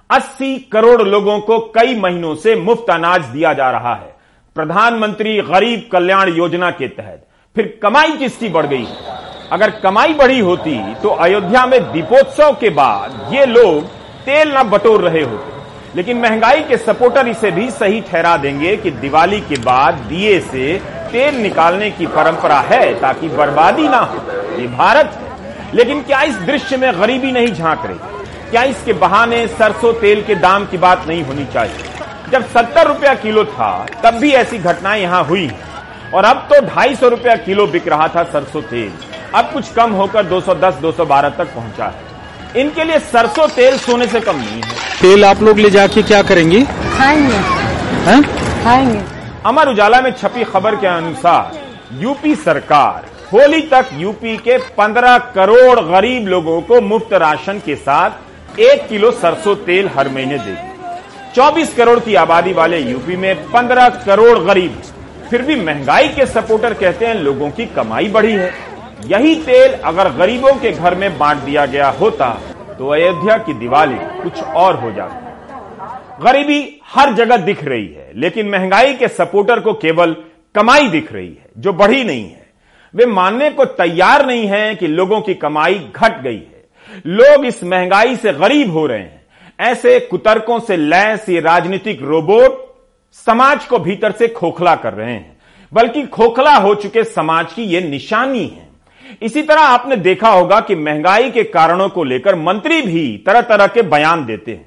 80 0.09 0.57
करोड़ 0.71 1.01
लोगों 1.01 1.39
को 1.39 1.59
कई 1.75 1.95
महीनों 1.95 2.35
से 2.35 2.55
मुफ़्त 2.55 2.89
अनाज 2.89 3.25
दिया 3.25 3.53
जा 3.53 3.69
रहा 3.71 3.93
है। 3.95 4.15
प्रधानमंत्री 4.55 5.37
गरीब 5.43 5.87
कल्याण 5.91 6.29
योजना 6.29 6.69
के 6.71 6.87
तहत 6.87 7.25
फिर 7.55 7.77
कमाई 7.83 8.11
किसकी 8.11 8.49
बढ़ 8.49 8.65
गई? 8.65 8.85
है 8.85 9.15
अगर 9.51 9.69
कमाई 9.79 10.13
बढ़ी 10.13 10.39
होती 10.39 10.71
तो 10.93 11.09
अयोध्या 11.09 11.65
में 11.65 11.81
दीपोत्सव 11.91 12.55
के 12.59 12.69
बाद 12.71 13.33
ये 13.33 13.45
लोग 13.45 13.83
तेल 14.25 14.53
न 14.53 14.63
बटोर 14.69 15.01
रहे 15.01 15.21
होते। 15.21 15.56
लेकिन 15.95 16.17
महँगाई 16.17 16.63
के 16.63 16.77
सपोर्टर 16.77 17.27
इसे 17.27 17.51
भी 17.51 17.71
सही 17.71 18.01
ठहरा 18.01 18.37
देंगे 18.37 18.77
कि 18.77 18.91
दिवाली 18.91 19.41
के 19.41 19.55
बाद 19.55 19.93
दिए 19.93 20.39
से 20.39 20.81
तेल 21.11 21.35
निकालने 21.35 21.91
की 21.91 22.07
परंपरा 22.07 22.59
है 22.59 22.99
ताकि 22.99 23.29
बर्बादी 23.29 23.87
ना 23.87 23.97
हो। 23.97 24.17
ये 24.61 24.67
भारत 24.67 25.05
है। 25.05 25.27
लेकिन 25.73 26.01
क्या 26.01 26.21
इस 26.21 26.35
दृश्य 26.35 26.77
में 26.77 27.01
गरीबी 27.01 27.31
नहीं 27.31 27.47
झाँक 27.47 27.85
रही? 27.85 27.97
क्या 28.49 28.63
इसके 28.63 28.93
बहाने 28.93 29.47
सरसों 29.47 29.93
तेल 29.93 30.21
के 30.21 30.35
दाम 30.35 30.65
की 30.65 30.77
बात 30.77 31.07
नहीं 31.07 31.23
होनी 31.23 31.45
चाहिए? 31.45 31.83
जब 32.31 32.47
सत्तर 32.47 32.87
रुपया 32.87 33.13
किलो 33.13 33.45
था, 33.45 33.85
तब 34.03 34.13
भी 34.13 34.31
ऐसी 34.31 34.57
घटनाएँ 34.57 35.01
यहाँ 35.01 35.23
हुई 35.23 35.51
और 36.13 36.25
अब 36.25 36.47
तो 36.53 36.61
ढाई 36.65 36.95
सौ 36.95 37.07
रुपया 37.07 37.35
किलो 37.35 37.67
बिक 37.67 37.87
रहा 37.87 38.07
था 38.07 38.23
सरसों 38.23 38.61
तेल। 38.61 38.91
अब 39.35 39.49
कुछ 39.53 39.71
कम 39.73 39.91
होकर 39.91 40.25
210 40.25 40.73
212 40.73 41.29
तक 41.29 41.53
पहुँचा 41.55 41.85
है। 41.85 42.61
इनके 42.61 42.83
लिए 42.83 42.99
सरसों 42.99 43.47
तेल 43.47 43.77
सोने 43.77 44.07
से 44.07 44.19
कम 44.19 44.35
नहीं 44.35 44.61
है। 44.61 44.86
तेल 45.01 45.25
आप 45.25 45.41
लोग 45.41 45.59
ले 45.59 45.69
जाके 45.69 46.01
क्या 46.03 46.21
करेंगी? 46.23 46.63
खाएँगे। 46.63 47.33
हैं? 48.05 48.21
खाएँगे। 48.63 49.01
अमर 49.45 49.69
उजाला 49.69 50.01
में 50.01 50.11
छपी 50.11 50.43
खबर 50.43 50.75
के 50.75 50.87
अनुसार 50.87 51.59
यूपी 52.01 52.35
सरकार 52.35 53.05
होली 53.33 53.61
तक 53.61 53.89
यूपी 53.93 54.37
के 54.37 54.57
15 54.57 55.17
करोड़ 55.35 55.79
गरीब 55.79 56.27
लोगों 56.27 56.61
को 56.61 56.81
मुफ़्त 56.81 57.13
राशन 57.13 57.59
के 57.65 57.75
साथ 57.75 58.59
एक 58.59 58.87
किलो 58.87 59.11
सरसों 59.11 59.55
तेल 59.55 59.89
हर 59.95 60.09
महीने 60.09 60.37
देगी। 60.37 61.33
24 61.35 61.73
करोड़ 61.73 61.99
की 61.99 62.15
आबादी 62.15 62.53
वाले 62.53 62.79
यूपी 62.79 63.15
में 63.15 63.35
15 63.51 63.89
करोड़ 64.05 64.37
गरीब। 64.39 64.81
फिर 65.29 65.41
भी 65.41 65.55
महँगाई 65.55 66.07
के 66.07 66.25
सपोर्टर 66.25 66.73
कहते 66.73 67.05
हैं 67.05 67.15
लोगों 67.15 67.49
की 67.51 67.65
कमाई 67.65 68.07
बढ़ी 68.07 68.33
है। 68.33 68.53
यही 69.05 69.35
तेल 69.35 69.73
अगर 69.85 70.09
गरीबों 70.09 70.53
के 70.53 70.71
घर 70.71 70.95
में 70.95 71.17
बांट 71.17 71.37
दिया 71.37 71.65
गया 71.65 71.89
होता 71.89 72.37
तो 72.79 72.87
अयोध्या 72.87 73.37
की 73.37 73.53
दिवाली 73.53 73.97
कुछ 74.23 74.43
और 74.43 74.75
हो 74.75 74.91
जाती 74.91 75.25
गरीबी 76.23 76.81
हर 76.85 77.13
जगह 77.13 77.37
दिख 77.37 77.63
रही 77.63 77.87
है, 77.87 78.11
लेकिन 78.15 78.49
महँगाई 78.49 78.93
के 78.93 79.07
सपोर्टर 79.07 79.59
को 79.59 79.73
केवल 79.73 80.15
कमाई 80.55 80.87
दिख 80.87 81.11
रही 81.13 81.27
है, 81.27 81.49
जो 81.57 81.73
बढ़ी 81.73 82.03
नहीं 82.03 82.23
है। 82.23 82.45
वे 82.93 83.05
मानने 83.05 83.49
को 83.49 83.65
तैयार 83.65 84.25
नहीं 84.25 84.47
है 84.47 84.75
कि 84.75 84.87
लोगों 84.87 85.21
की 85.21 85.33
कमाई 85.33 85.79
घट 85.95 86.21
गई 86.21 86.35
है। 86.35 86.65
लोग 87.07 87.45
इस 87.45 87.63
महँगाई 87.63 88.15
से 88.15 88.33
गरीब 88.33 88.71
हो 88.71 88.85
रहे 88.85 88.99
हैं। 88.99 89.25
ऐसे 89.59 89.99
कुतर्कों 89.99 90.59
से 90.59 90.77
लैस 90.77 91.29
ये 91.29 91.39
राजनीतिक 91.39 92.01
रोबोट 92.01 92.65
समाज 93.25 93.65
को 93.65 93.79
भीतर 93.79 94.11
से 94.11 94.27
खोखला 94.27 94.75
कर 94.75 94.93
रहे 94.93 95.13
हैं। 95.13 95.37
बल्कि 95.73 96.05
खोखला 96.07 96.55
हो 96.55 96.75
चुके 96.75 97.03
समाज 97.03 97.53
की 97.53 97.63
यह 97.63 97.89
निशानी 97.89 98.45
है। 98.47 98.66
इसी 99.21 99.41
तरह 99.41 99.61
आपने 99.63 99.95
देखा 99.97 100.29
होगा 100.29 100.59
कि 100.59 100.75
महँगाई 100.77 101.29
के 101.31 101.43
कारणों 101.45 101.87
को 101.89 102.03
लेकर 102.03 102.35
मंत्री 102.37 102.81
भी 102.81 103.05
तरह 103.27 103.41
तरह 103.43 103.67
के 103.67 103.81
बयान 103.83 104.25
देते 104.25 104.51
हैं। 104.51 104.65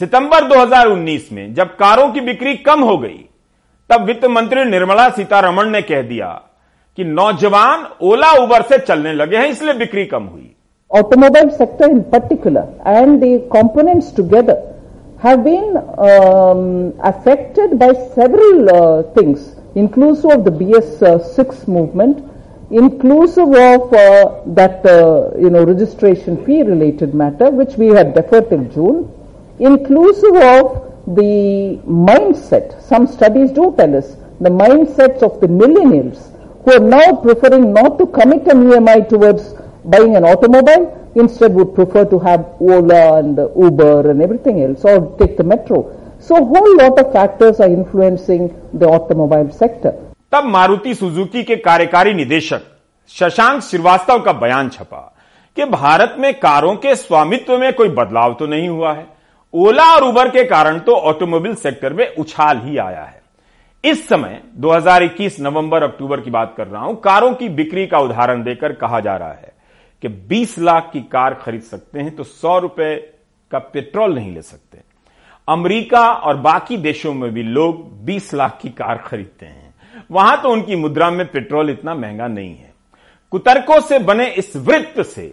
सितंबर 0.00 0.48
2019 0.48 1.30
में 1.32 1.54
जब 1.54 1.76
कारों 1.76 2.08
की 2.12 2.20
बिक्री 2.22 2.54
कम 2.58 2.80
हो 2.80 2.96
गई, 2.98 3.24
तब 3.90 4.04
वित्त 4.06 4.24
मंत्री 4.26 4.64
निर्मला 4.66 5.08
सीतारमण 5.10 5.70
ने 5.70 5.82
कह 5.82 6.02
दिया 6.04 6.28
कि 6.98 7.04
नौजवान 7.06 7.86
ओला 8.02 8.30
उबर 8.34 8.62
से 8.62 8.78
चलने 8.78 9.12
लगे 9.14 9.36
हैं, 9.36 9.48
इसलिए 9.48 9.74
बिक्री 9.74 10.04
कम 10.06 10.24
हुई। 10.24 10.52
Automobile 10.90 11.48
sector 11.50 11.90
in 11.90 12.00
particular 12.10 12.66
and 12.86 13.18
the 13.20 13.38
components 13.52 14.14
together 14.16 14.62
have 15.24 15.36
been 15.38 15.76
affected 17.04 17.74
by 17.78 17.92
several 17.94 19.02
things 19.16 19.52
inclusive 19.76 20.30
of 20.30 20.40
the 20.40 20.52
BS 20.56 20.98
six 21.36 21.68
movement 21.68 22.16
inclusive 22.70 23.52
of 23.54 23.92
uh, 23.92 24.42
that 24.46 24.84
uh, 24.84 25.30
you 25.38 25.50
know 25.50 25.64
registration 25.64 26.44
fee 26.44 26.62
related 26.62 27.14
matter 27.14 27.50
which 27.50 27.74
we 27.76 27.88
had 27.88 28.14
deferred 28.14 28.48
till 28.48 28.64
June, 28.64 29.12
inclusive 29.58 30.36
of 30.36 30.92
the 31.14 31.78
mindset. 31.86 32.82
Some 32.82 33.06
studies 33.06 33.52
do 33.52 33.74
tell 33.76 33.94
us 33.96 34.16
the 34.40 34.50
mindsets 34.50 35.22
of 35.22 35.40
the 35.40 35.46
millennials 35.46 36.32
who 36.64 36.72
are 36.72 36.80
now 36.80 37.16
preferring 37.16 37.72
not 37.72 37.98
to 37.98 38.06
commit 38.06 38.46
an 38.48 38.64
EMI 38.64 39.08
towards 39.08 39.54
buying 39.84 40.16
an 40.16 40.24
automobile, 40.24 41.10
instead 41.14 41.54
would 41.54 41.74
prefer 41.74 42.04
to 42.04 42.18
have 42.18 42.44
Ola 42.60 43.18
and 43.20 43.38
Uber 43.38 44.10
and 44.10 44.20
everything 44.20 44.62
else 44.62 44.84
or 44.84 45.16
take 45.18 45.36
the 45.36 45.44
metro. 45.44 45.78
So 46.18 46.34
whole 46.34 46.76
lot 46.76 46.98
of 46.98 47.12
factors 47.12 47.60
are 47.60 47.68
influencing 47.68 48.48
the 48.74 48.88
automobile 48.88 49.50
sector. 49.52 49.94
तब 50.36 50.44
Maruti 50.44 50.94
Suzuki 50.94 51.42
के 51.42 51.56
कार्यकारी 51.56 52.12
निदेशक 52.14 52.62
शशांक 53.10 53.62
श्रीवास्तव 53.62 54.18
का 54.22 54.32
बयान 54.32 54.68
छपा 54.68 55.00
कि 55.56 55.64
भारत 55.64 56.16
में 56.18 56.32
कारों 56.40 56.74
के 56.76 56.94
स्वामित्व 56.96 57.56
में 57.58 57.72
कोई 57.72 57.88
बदलाव 57.88 58.34
तो 58.34 58.46
नहीं 58.46 58.68
हुआ 58.68 58.92
है। 58.92 59.06
ओला 59.54 59.84
और 59.94 60.04
उबर 60.04 60.28
के 60.28 60.44
कारण 60.44 60.78
तो 60.78 60.94
ऑटोमोबाइल 61.02 61.54
सेक्टर 61.54 61.92
में 61.92 62.14
उछाल 62.14 62.60
ही 62.60 62.76
आया 62.78 63.02
है। 63.02 63.22
इस 63.84 64.06
समय 64.08 64.40
2021 64.58 65.40
नवंबर 65.40 65.82
अक्टूबर 65.82 66.20
की 66.20 66.30
बात 66.30 66.54
कर 66.56 66.66
रहा 66.66 66.82
हूँ, 66.82 66.96
कारों 66.96 67.32
की 67.34 67.48
बिक्री 67.50 67.86
का 67.86 67.98
उदाहरण 67.98 68.42
देकर 68.42 68.72
कहा 68.74 69.00
जा 69.00 69.16
रहा 69.16 69.32
है 69.32 69.52
कि 70.02 70.08
20 70.28 70.58
लाख 70.58 70.90
की 70.92 71.00
कार 71.02 71.34
खरीद 71.36 71.62
सकते 71.62 72.00
हैं 72.00 72.14
तो 72.16 72.24
सौ 72.24 72.58
रुपए 72.58 72.94
का 73.50 73.58
पेट्रोल 73.58 74.14
नहीं 74.14 74.34
ले 74.34 74.42
सकते। 74.42 74.82
अमेरिका 75.48 76.08
और 76.08 76.36
बाकी 76.38 76.76
देशों 76.78 77.14
में 77.14 77.30
भी 77.30 77.42
लोग 77.42 77.86
20 78.04 78.34
लाख 78.34 78.58
की 78.62 78.68
कार 78.70 78.98
खरीदते 78.98 79.46
हैं। 79.46 79.65
वहाँ 80.10 80.40
तो 80.42 80.50
उनकी 80.50 80.76
मुद्रा 80.76 81.10
में 81.10 81.26
पेट्रोल 81.26 81.70
इतना 81.70 81.94
महँगा 81.94 82.26
नहीं 82.26 82.54
है। 82.56 82.72
कुतर्कों 83.32 83.80
से 83.80 83.98
बने 83.98 84.26
इस 84.28 84.56
वृत्त 84.56 85.00
से 85.02 85.26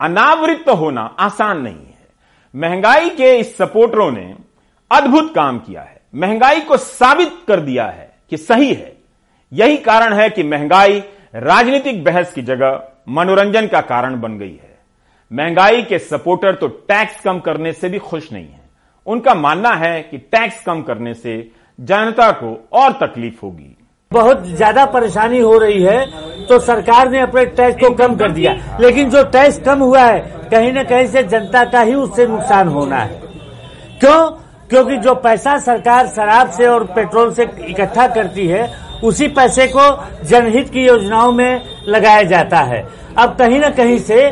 अनावृत्त 0.00 0.68
होना 0.70 1.02
आसान 1.18 1.60
नहीं 1.62 1.74
है। 1.74 2.08
महँगाई 2.54 3.10
के 3.10 3.36
इस 3.38 3.56
सपोर्टरों 3.56 4.10
ने 4.10 4.34
अद्भुत 4.90 5.34
काम 5.34 5.58
किया 5.58 5.82
है। 5.82 6.00
महँगाई 6.14 6.60
को 6.60 6.76
साबित 6.76 7.32
कर 7.48 7.60
दिया 7.60 7.86
है 7.86 8.10
कि 8.30 8.36
सही 8.36 8.72
है। 8.74 8.96
यही 9.52 9.76
कारण 9.76 10.14
है 10.14 10.28
कि 10.30 10.42
महँगाई 10.42 11.02
राजनीतिक 11.34 12.04
बहस 12.04 12.32
की 12.32 12.42
जगह 12.42 12.82
मनोरंजन 13.08 13.66
का 13.66 13.80
कारण 13.80 14.20
बन 14.20 14.38
गई 14.38 14.52
है। 14.52 14.78
महँगाई 15.30 15.82
के 15.82 15.98
सपोर्टर 15.98 16.54
तो 16.54 16.68
टैक्स 16.68 17.20
कम 17.20 17.38
करने 17.40 17.72
से 17.72 17.88
भी 17.88 17.98
खुश 17.98 18.32
नहीं 18.32 18.48
है। 18.48 18.60
उनका 19.06 19.34
मानना 19.34 19.70
है 19.70 20.02
कि 20.02 20.18
टैक्स 20.18 20.62
कम 20.64 20.82
करने 20.82 21.14
से 21.14 21.52
जनता 21.78 22.30
को 22.32 22.68
और 22.72 22.92
तकलीफ़ 22.92 23.40
होगी। 23.42 23.76
बहुत 24.12 24.44
ज़्यादा 24.46 24.84
परेशानी 24.86 25.38
हो 25.40 25.56
रही 25.58 25.82
है 25.82 26.04
तो 26.46 26.58
सरकार 26.58 27.08
ने 27.10 27.20
अपने 27.20 27.44
टैक्स 27.46 27.80
को 27.80 27.90
कम 27.94 28.14
कर 28.16 28.30
दिया। 28.32 28.52
लेकिन 28.80 29.08
जो 29.10 29.22
टैक्स 29.26 29.58
कम 29.60 29.78
हुआ 29.78 30.00
है, 30.00 30.18
कहीं 30.50 30.72
न 30.72 30.82
कहीं 30.84 31.06
से 31.06 31.22
जनता 31.24 31.64
का 31.64 31.80
ही 31.80 31.94
उससे 31.94 32.26
नुकसान 32.26 32.68
होना 32.68 32.96
है। 32.96 33.20
क्यों? 34.00 34.30
क्योंकि 34.70 34.96
जो 34.96 35.14
पैसा 35.16 35.56
सरकार 35.58 36.06
शराब 36.06 36.50
से 36.50 36.66
और 36.66 36.84
पेट्रोल 36.94 37.32
से 37.34 37.48
इकट्ठा 37.68 38.06
करती 38.08 38.46
है, 38.46 38.70
उसी 39.04 39.28
पैसे 39.30 39.66
को 39.68 39.90
जनहित 40.24 40.68
की 40.68 40.86
योजनाओं 40.86 41.32
में 41.32 41.62
लगाया 41.88 42.22
जाता 42.24 42.60
है। 42.62 42.82
अब 43.18 43.36
कहीं 43.38 43.60
न 43.60 43.70
कहीं 43.70 43.98
से 43.98 44.22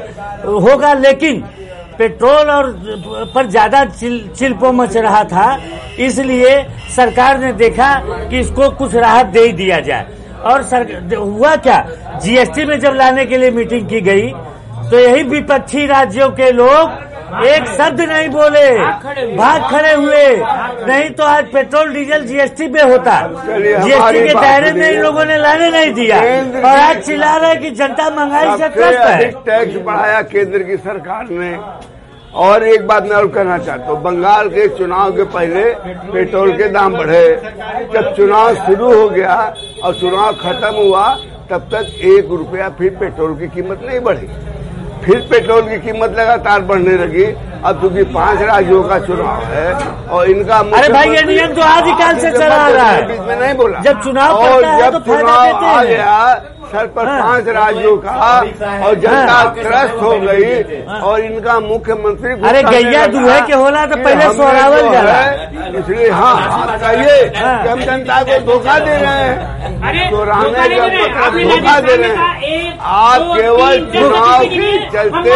होगा, 0.44 0.92
लेकिन 0.94 1.42
पेट्रोल 1.98 2.50
और 2.50 2.70
पर 3.34 3.46
ज़्यादा 3.46 3.84
चिल, 3.84 4.28
चिल्पो 4.36 4.72
मच 4.72 4.96
रहा 4.96 5.22
था। 5.24 5.46
इसलिए 6.00 6.50
सरकार 6.96 7.38
ने 7.38 7.52
देखा 7.54 7.94
कि 8.28 8.38
इसको 8.40 8.68
कुछ 8.72 8.94
राहत 8.96 9.26
दे 9.26 9.40
ही 9.40 9.52
दिया 9.54 9.80
जाए। 9.80 10.06
और 10.44 10.62
सर, 10.64 11.14
हुआ 11.14 11.54
क्या? 11.56 11.78
जीएसटी 12.22 12.64
में 12.64 12.78
जब 12.80 12.94
लाने 12.94 13.24
के 13.26 13.38
लिए 13.38 13.50
मीटिंग 13.52 13.88
की 13.88 14.00
गई 14.00 14.30
तो 14.84 14.98
यही 14.98 15.22
विपक्षी 15.24 15.86
राज्यों 15.86 16.28
के 16.30 16.50
लोग 16.52 16.90
एक 17.44 17.66
शब्द 17.68 18.00
नहीं 18.00 18.28
बोले। 18.28 18.68
भाग 19.36 19.62
खड़े 19.70 19.92
हुए। 19.94 20.26
नहीं 20.86 21.08
तो 21.10 21.24
आज 21.24 21.46
पेट्रोल 21.52 21.92
डीजल 21.94 22.24
जीएसटी 22.26 22.66
पे 22.68 22.82
होता। 22.82 23.16
जीएसटी 23.48 24.20
के 24.20 24.34
दायरे 24.34 24.72
में 24.72 24.88
इन 24.90 25.00
लोगों 25.02 25.24
ने 25.24 25.36
लाने 25.38 25.70
नहीं 25.70 25.92
दिया। 25.94 26.18
और 26.18 26.78
आज 26.78 27.02
चिल्ला 27.06 27.36
रहे 27.36 27.54
कि 27.56 27.70
जनता 27.72 28.08
महँगाई 28.10 28.56
से 28.58 28.68
त्रस्त 28.68 29.00
है। 29.00 29.30
टैक्स 29.42 29.82
बढ़ाया 29.86 30.22
केंद्र 30.24 30.62
की 30.62 30.76
सरकार 30.78 31.26
ने। 31.30 31.56
और 32.36 32.66
एक 32.68 32.86
बात 32.86 33.02
मैं 33.02 33.16
और 33.16 33.26
कहना 33.28 33.58
चाहता 33.58 33.90
हूँ 33.90 34.02
बंगाल 34.02 34.48
के 34.48 34.68
चुनाव 34.68 35.10
के 35.12 35.24
पहले 35.34 35.64
पेट्रोल 36.12 36.52
के 36.52 36.68
दाम 36.68 36.96
बढ़े। 36.96 37.26
जब 37.94 38.14
चुनाव 38.16 38.54
शुरू 38.56 38.94
हो 38.94 39.08
गया 39.08 39.36
और 39.84 39.94
चुनाव 39.94 40.32
खत्म 40.36 40.74
हुआ 40.76 41.06
तब 41.50 41.68
तक 41.72 42.00
एक 42.06 42.28
रुपया 42.30 42.68
फिर 42.78 42.96
पेट्रोल 43.00 43.34
की 43.38 43.46
कीमत 43.50 43.80
नहीं 43.84 44.00
बढ़ी। 44.00 44.28
फिर 45.04 45.26
पेट्रोल 45.30 45.62
की 45.62 45.78
कीमत 45.80 46.16
लगातार 46.18 46.60
बढ़ने 46.68 46.96
लगी। 46.98 47.24
अब 47.64 47.80
क्योंकि 47.80 48.02
पाँच 48.14 48.40
राज्यों 48.42 48.82
का 48.84 48.98
चुनाव 49.00 49.42
है 49.44 49.72
और 50.08 50.30
इनका 50.30 50.58
अरे 50.78 50.88
भाई 50.92 51.10
ये 51.10 51.22
नियम 51.24 51.52
तो 51.54 51.62
आज 51.62 51.84
ही 51.86 51.92
काल 51.98 52.18
से 52.20 52.30
चला 52.30 52.66
रहा 52.68 52.90
है। 52.90 53.06
बीच 53.08 53.20
में 53.20 53.36
नहीं 53.40 53.54
बोला। 53.54 53.80
जब 53.80 54.02
चुनाव 54.04 54.34
और 54.36 54.62
जब 54.80 54.92
तो 54.92 54.98
चुनाव 55.06 55.64
आ 55.64 55.82
गया 55.84 56.34
सर 56.74 56.86
पर 56.86 57.06
पाँच 57.06 57.48
राज्यों 57.48 57.96
का 57.96 58.12
और 58.86 58.94
जनता 58.94 59.42
त्रस्त 59.54 59.94
हो 60.02 60.10
गई 60.20 60.82
और 61.00 61.20
इनका 61.20 61.58
मुख्यमंत्री 61.60 62.32
अरे 62.48 62.62
गैया 62.62 63.04
लगा 63.06 63.38
के 63.46 63.52
होला? 63.52 63.84
तो 63.86 63.96
पहले 63.96 64.24
हमने 64.24 64.36
सोहरावल 64.36 64.80
जो। 64.80 64.88
है, 65.08 65.78
इसलिए 65.78 66.10
हाँ 66.10 66.34
आप 66.52 66.80
कहिए 66.80 67.28
कि 67.28 67.68
हम 67.68 67.80
जनता 67.80 68.22
को 68.22 68.38
धोखा 68.46 68.78
दे 68.78 68.96
रहे 68.96 69.12
हैं। 69.12 70.10
चौराने 70.10 70.48
धोखा 70.48 71.78
दे 71.80 71.96
रहे, 71.96 72.08
हैं। 72.08 72.78
आप 72.78 73.20
केवल 73.36 73.84
चुनाव 73.92 74.44
के 74.44 74.78
चलते। 74.90 75.30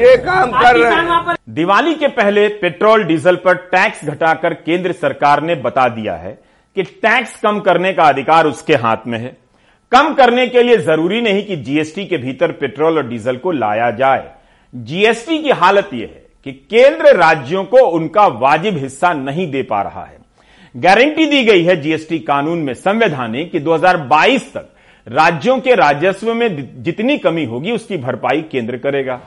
ये 0.00 0.16
काम 0.16 0.50
कर 0.52 0.76
रहे 0.76 0.92
हैं। 0.92 1.36
दिवाली 1.50 1.94
के 1.94 2.08
पहले 2.08 2.48
पेट्रोल 2.62 3.04
डीजल 3.04 3.36
पर 3.36 3.54
टैक्स 3.72 4.04
घटाकर 4.04 4.54
केंद्र 4.54 4.92
सरकार 4.92 5.42
ने 5.42 5.54
बता 5.54 5.88
दिया 5.88 6.14
है 6.14 6.38
कि 6.76 6.82
टैक्स 6.82 7.40
कम 7.40 7.60
करने 7.60 7.92
का 7.92 8.04
अधिकार 8.04 8.46
उसके 8.46 8.74
हाथ 8.74 9.06
में 9.06 9.18
है। 9.18 9.36
कम 9.92 10.14
करने 10.14 10.46
के 10.46 10.62
लिए 10.62 10.76
ज़रूरी 10.76 11.20
नहीं 11.20 11.44
कि 11.44 11.56
जीएसटी 11.56 12.04
के 12.04 12.16
भीतर 12.16 12.52
पेट्रोल 12.52 12.96
और 12.96 13.08
डीजल 13.08 13.36
को 13.36 13.50
लाया 13.50 13.90
जाए। 13.90 14.30
जीएसटी 14.74 15.42
की 15.42 15.50
हालत 15.50 15.90
यह 15.94 16.00
है 16.00 16.26
कि 16.44 16.52
केंद्र 16.52 17.16
राज्यों 17.16 17.64
को 17.64 17.78
उनका 17.78 18.26
वाजिब 18.26 18.76
हिस्सा 18.76 19.12
नहीं 19.12 19.50
दे 19.50 19.62
पा 19.62 19.82
रहा 19.82 20.04
है। 20.04 20.18
गारंटी 20.76 21.26
दी 21.26 21.44
गई 21.44 21.64
है 21.64 21.80
जीएसटी 21.80 22.18
कानून 22.18 22.58
में, 22.58 22.74
संवैधानिक, 22.74 23.52
कि 23.52 23.60
2022 23.60 24.52
तक 24.54 24.68
राज्यों 25.08 25.58
के 25.60 25.74
राजस्व 25.74 26.34
में 26.34 26.82
जितनी 26.82 27.18
कमी 27.18 27.44
होगी, 27.44 27.72
उसकी 27.72 27.96
भरपाई 27.96 28.42
केंद्र 28.42 28.76
करेगा। 28.76 29.20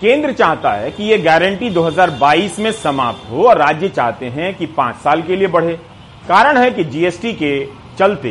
केंद्र 0.00 0.32
चाहता 0.32 0.72
है 0.72 0.90
कि 0.90 1.04
यह 1.04 1.24
गारंटी 1.24 1.70
2022 1.70 2.58
में 2.58 2.72
समाप्त 2.72 3.30
हो 3.30 3.42
और 3.42 3.58
राज्य 3.58 3.88
चाहते 3.88 4.26
हैं 4.26 4.54
कि 4.54 4.66
पाँच 4.66 4.96
साल 4.96 5.22
के 5.22 5.36
लिए 5.36 5.48
बढ़े। 5.48 5.74
कारण 6.28 6.56
है 6.56 6.70
कि 6.70 6.84
जीएसटी 6.84 7.32
के 7.32 7.66
चलते 7.98 8.28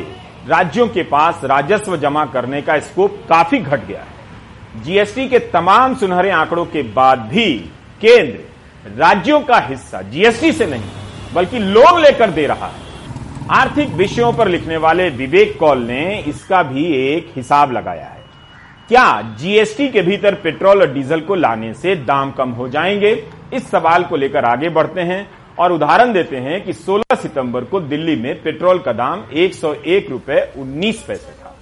राज्यों 0.48 0.88
के 0.88 1.04
पास 1.04 1.42
राजस्व 1.44 1.98
जमा 1.98 2.26
करने 2.26 2.62
का 2.62 2.80
स्कोप 2.80 3.20
काफ़ी 3.30 3.58
घट 3.58 3.86
गया 3.86 4.00
है। 4.00 4.84
जीएसटी 4.84 5.28
के 5.30 5.40
तमाम 5.40 5.96
सुनहरे 5.96 6.30
आंकड़ों 6.30 6.66
के 6.66 6.82
बाद 6.84 7.20
भी 7.20 7.54
केंद्र 8.02 8.98
राज्यों 8.98 9.40
का 9.42 9.58
हिस्सा 9.60 10.02
जीएसटी 10.02 10.52
से 10.52 10.66
नहीं, 10.66 10.84
बल्कि 11.34 11.60
लोन 11.60 12.02
लेकर 12.02 12.30
दे 12.30 12.46
रहा 12.48 12.68
है। 12.68 12.88
आर्थिक 13.52 13.90
विषयों 13.90 14.32
पर 14.34 14.48
लिखने 14.48 14.78
वाले 14.78 15.10
विवेक 15.10 15.58
कौल 15.60 15.78
ने 15.78 16.20
इसका 16.20 16.64
भी 16.64 16.86
एक 17.08 17.32
हिसाब 17.36 17.72
लगाया 17.72 18.06
है। 18.06 18.24
क्या 18.88 19.36
जीएसटी 19.40 19.88
के 19.90 20.02
भीतर 20.02 20.36
पेट्रोल 20.36 20.82
और 20.82 20.94
डीजल 20.94 21.22
को 21.22 21.36
लाने 21.36 21.74
से 21.74 21.96
दाम 21.96 22.32
कम 22.32 22.50
हो 22.50 22.68
जाएँगे? 22.70 23.12
इस 23.54 23.70
सवाल 23.72 24.04
को 24.04 24.16
लेकर 24.16 24.46
आगे 24.46 24.70
बढ़ते 24.70 25.02
हैं। 25.02 25.30
और 25.60 25.72
उदाहरण 25.72 26.14
देते 26.14 26.38
हैं 26.38 26.64
कि 26.64 26.74
16 26.74 27.16
सितंबर 27.16 27.64
को 27.64 27.80
दिल्ली 27.82 28.16
में 28.16 28.42
पेट्रोल 28.44 28.80
का 28.80 28.94
दाम 28.94 29.24
101 29.36 30.10
रुपए 30.10 30.42
19 30.58 31.02
पैसे 31.02 31.32
था। 31.34 31.56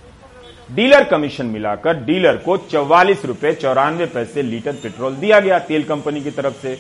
डीलर 0.71 1.03
कमीशन 1.03 1.45
मिलाकर 1.45 2.03
डीलर 2.03 2.37
को 2.37 2.57
चौवालीस 2.71 3.25
रुपए 3.25 3.53
चौरानवे 3.53 4.05
पैसे 4.05 4.41
लीटर 4.41 4.73
पेट्रोल 4.73 5.15
दिया 5.15 5.39
गया 5.39 5.59
तेल 5.59 5.83
कंपनी 5.83 6.21
की 6.21 6.31
तरफ़ 6.31 6.61
से। 6.61 6.77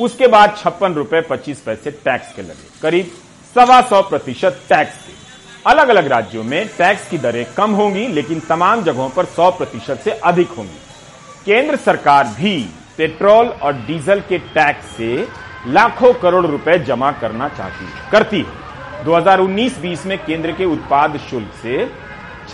उसके 0.00 0.26
बाद 0.26 0.56
छप्पन 0.56 0.94
रुपए 0.94 1.20
पच्चीस 1.20 1.60
पैसे 1.60 1.90
टैक्स 1.90 2.32
के 2.34 2.42
लगे। 2.42 2.80
करीब 2.82 3.10
सवा 3.54 3.80
सौ 3.80 4.02
प्रतिशत 4.02 4.60
टैक्स 4.68 4.96
के 4.96 5.12
अलग 5.66 5.88
अलग 5.88 6.06
राज्यों 6.06 6.42
में 6.44 6.66
टैक्स 6.68 7.08
की 7.10 7.18
दरें 7.18 7.44
कम 7.56 7.70
होंगी, 7.70 8.06
लेकिन 8.06 8.40
तमाम 8.40 8.82
जगहों 8.82 9.08
पर 9.08 9.24
सौ 9.24 9.50
प्रतिशत 9.50 10.00
से 10.04 10.10
अधिक 10.10 10.48
होंगी। 10.48 10.78
केंद्र 11.44 11.76
सरकार 11.76 12.24
भी 12.38 12.58
पेट्रोल 12.98 13.48
और 13.48 13.72
डीजल 13.86 14.20
के 14.20 14.38
टैक्स 14.38 14.96
से 14.96 15.26
लाखों 15.68 16.14
करोड़ 16.14 16.46
रुपए 16.46 16.78
जमा 16.78 17.12
करना 17.12 17.48
चाहती 17.48 17.84
है। 17.84 18.10
करती 18.12 18.38
है। 18.38 19.04
2019-20 19.04 20.06
में 20.06 20.24
केंद्र 20.24 20.52
के 20.52 20.64
उत्पाद 20.64 21.16
शुल्क 21.16 21.50
से 21.62 21.92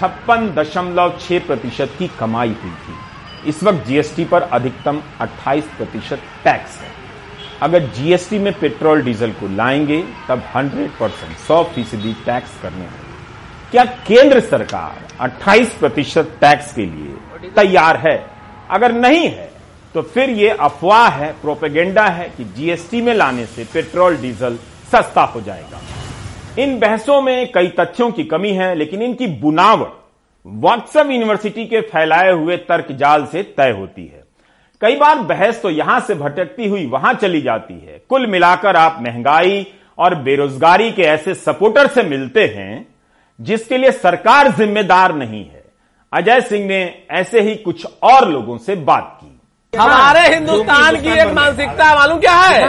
छप्पन 0.00 0.54
दशमलव 0.54 1.18
छह 1.20 1.38
प्रतिशत 1.38 1.90
की 1.98 2.10
कमाई 2.20 2.56
हुई 2.62 2.70
थी। 2.70 2.94
इस 3.48 3.64
वक्त 3.64 3.86
जीएसटी 3.86 4.24
पर 4.24 4.42
अधिकतम 4.42 5.02
28 5.20 5.64
प्रतिशत 5.64 6.18
टैक्स 6.44 6.80
है। 6.80 6.88
अगर 7.62 7.78
जीएसटी 7.78 8.38
में 8.38 8.52
पेट्रोल, 8.52 9.02
डीजल 9.02 9.30
को 9.30 9.56
लाएँगे, 9.56 10.04
तब 10.28 10.42
100 10.56 10.90
परसेंट, 11.00 11.36
सौ 11.36 11.64
फ़ीसदी 11.64 12.12
टैक्स 12.12 12.50
करने 12.62 12.78
होंगे। 12.78 13.14
क्या 13.70 13.84
केंद्र 13.84 14.40
सरकार 14.40 15.06
28 15.20 15.74
प्रतिशत 15.74 16.36
टैक्स 16.40 16.74
के 16.74 16.86
लिए 16.86 17.14
तैयार 17.50 17.96
है? 17.96 18.30
अगर 18.70 18.92
नहीं 18.92 19.28
है 19.28 19.53
तो 19.94 20.02
फिर 20.02 20.30
यह 20.30 20.56
अफवाह 20.60 21.08
है, 21.08 21.32
प्रोपेगेंडा 21.32 22.06
है 22.06 22.28
कि 22.36 22.44
जीएसटी 22.44 23.02
में 23.02 23.14
लाने 23.14 23.44
से 23.46 23.64
पेट्रोल, 23.64 24.16
डीजल 24.16 24.56
सस्ता 24.92 25.22
हो 25.22 25.40
जाएगा। 25.40 25.80
इन 26.62 26.78
बहसों 26.78 27.20
में 27.22 27.52
कई 27.52 27.68
तथ्यों 27.80 28.10
की 28.10 28.24
कमी 28.24 28.52
है, 28.52 28.74
लेकिन 28.74 29.02
इनकी 29.02 29.26
बुनावट 29.26 29.92
व्हाट्सएप 30.46 31.10
यूनिवर्सिटी 31.10 31.66
के 31.66 31.80
फैलाए 31.80 32.32
हुए 32.32 32.56
तर्क 32.56 32.92
जाल 32.92 33.26
से 33.26 33.42
तय 33.42 33.70
होती 33.70 34.06
है। 34.06 34.22
कई 34.80 34.96
बार 34.96 35.18
बहस 35.18 35.62
तो 35.62 35.70
यहाँ 35.70 36.00
से 36.00 36.14
भटकती 36.14 36.68
हुई 36.68 36.86
वहाँ 36.86 37.12
चली 37.14 37.40
जाती 37.40 37.74
है। 37.74 38.00
कुल 38.08 38.26
मिलाकर 38.26 38.76
आप 38.76 38.98
महँगाई 39.02 39.66
और 39.98 40.14
बेरोजगारी 40.14 40.90
के 40.92 41.02
ऐसे 41.02 41.34
सपोर्टर 41.34 41.86
से 41.86 42.02
मिलते 42.02 42.46
हैं, 42.46 42.86
जिसके 43.40 43.78
लिए 43.78 43.90
सरकार 43.90 44.52
जिम्मेदार 44.52 45.14
नहीं 45.14 45.44
है। 45.44 45.64
अजय 46.12 46.40
सिंह 46.40 46.66
ने 46.66 46.82
ऐसे 47.10 47.40
ही 47.40 47.54
कुछ 47.54 47.86
और 48.02 48.28
लोगों 48.30 48.58
से 48.58 48.74
बात 48.74 49.18
की। 49.22 49.33
हमारे 49.76 50.20
हिंदुस्तान 50.34 50.96
की 51.02 51.10
एक 51.20 51.32
मानसिकता 51.34 51.94
मालूम 51.94 52.18
क्या 52.20 52.36
है? 52.36 52.60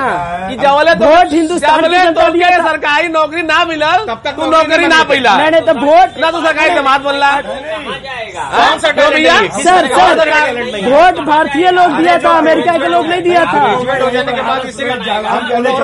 कि 0.49 0.55
जवले 0.57 0.93
तो 0.95 1.05
वोट 1.05 1.33
हिंदुस्तान 1.33 1.81
तो। 1.81 2.23
सरकारी 2.65 3.07
नौकरी 3.09 3.41
ना 3.43 3.63
मिला 3.65 3.91
तब 3.97 4.21
तक 4.23 4.35
तू 4.35 4.45
नौकरी 4.51 4.87
ना 4.87 5.03
मिला। 5.09 5.35
नहीं 5.37 5.51
नहीं 5.51 5.61
तो 5.61 5.73
वोट 5.75 6.19
ना 6.19 6.31
तो 6.31 6.41
सरकारी 6.41 6.75
जमात 6.75 7.01
बोल 7.01 7.15
रहा 7.15 7.41
कौन 7.41 8.79
सा 8.79 8.91
क्यों 8.91 9.09
भैया 9.11 9.35
सर 9.57 9.87
सर 9.87 10.29
वोट 10.85 11.19
भारतीय 11.27 11.71
लोग 11.71 11.97
दिया 11.97 12.17
था 12.19 12.37
अमेरिका 12.37 12.77
के 12.77 12.87
लोग 12.87 13.07
नहीं 13.07 13.21
दिया 13.21 13.45
था। 13.45 13.61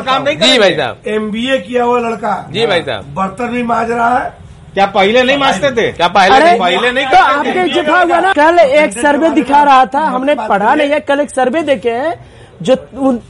काम 0.01 0.25
जी 0.25 0.57
भाई 0.59 0.73
साहब। 0.75 1.01
एमबीए 1.07 1.57
किया 1.59 1.83
हुआ 1.83 1.99
लड़का। 1.99 2.35
जी 2.51 2.65
भाई 2.67 2.81
साहब। 2.81 3.13
बर्तन 3.15 3.47
भी 3.47 3.63
माज 3.63 3.91
रहा 3.91 4.17
है। 4.17 4.40
क्या 4.73 4.85
पहले 4.85 5.23
नहीं 5.23 5.37
मांजते 5.37 5.69
थे 5.77 5.91
क्या 5.91 6.07
पहले 6.07 6.35
अरे 6.35 6.45
नहीं 6.45 6.59
पहले 6.59 6.91
नहीं 6.91 7.05
तो 7.07 7.17
आपके 7.17 7.67
जिफा 7.73 8.01
हुआ 8.01 8.19
ना 8.19 8.33
कल 8.33 8.59
एक 8.59 8.93
सर्वे 8.93 9.29
दिखा 9.29 9.63
रहा 9.63 9.85
था 9.95 10.03
हमने 10.15 10.35
पढ़ा 10.35 10.73
नहीं 10.73 10.89
है 10.89 10.99
कल 11.09 11.19
एक 11.19 11.29
सर्वे 11.29 11.61
देखे 11.71 11.91
हैं 11.91 12.13
जो 12.61 12.75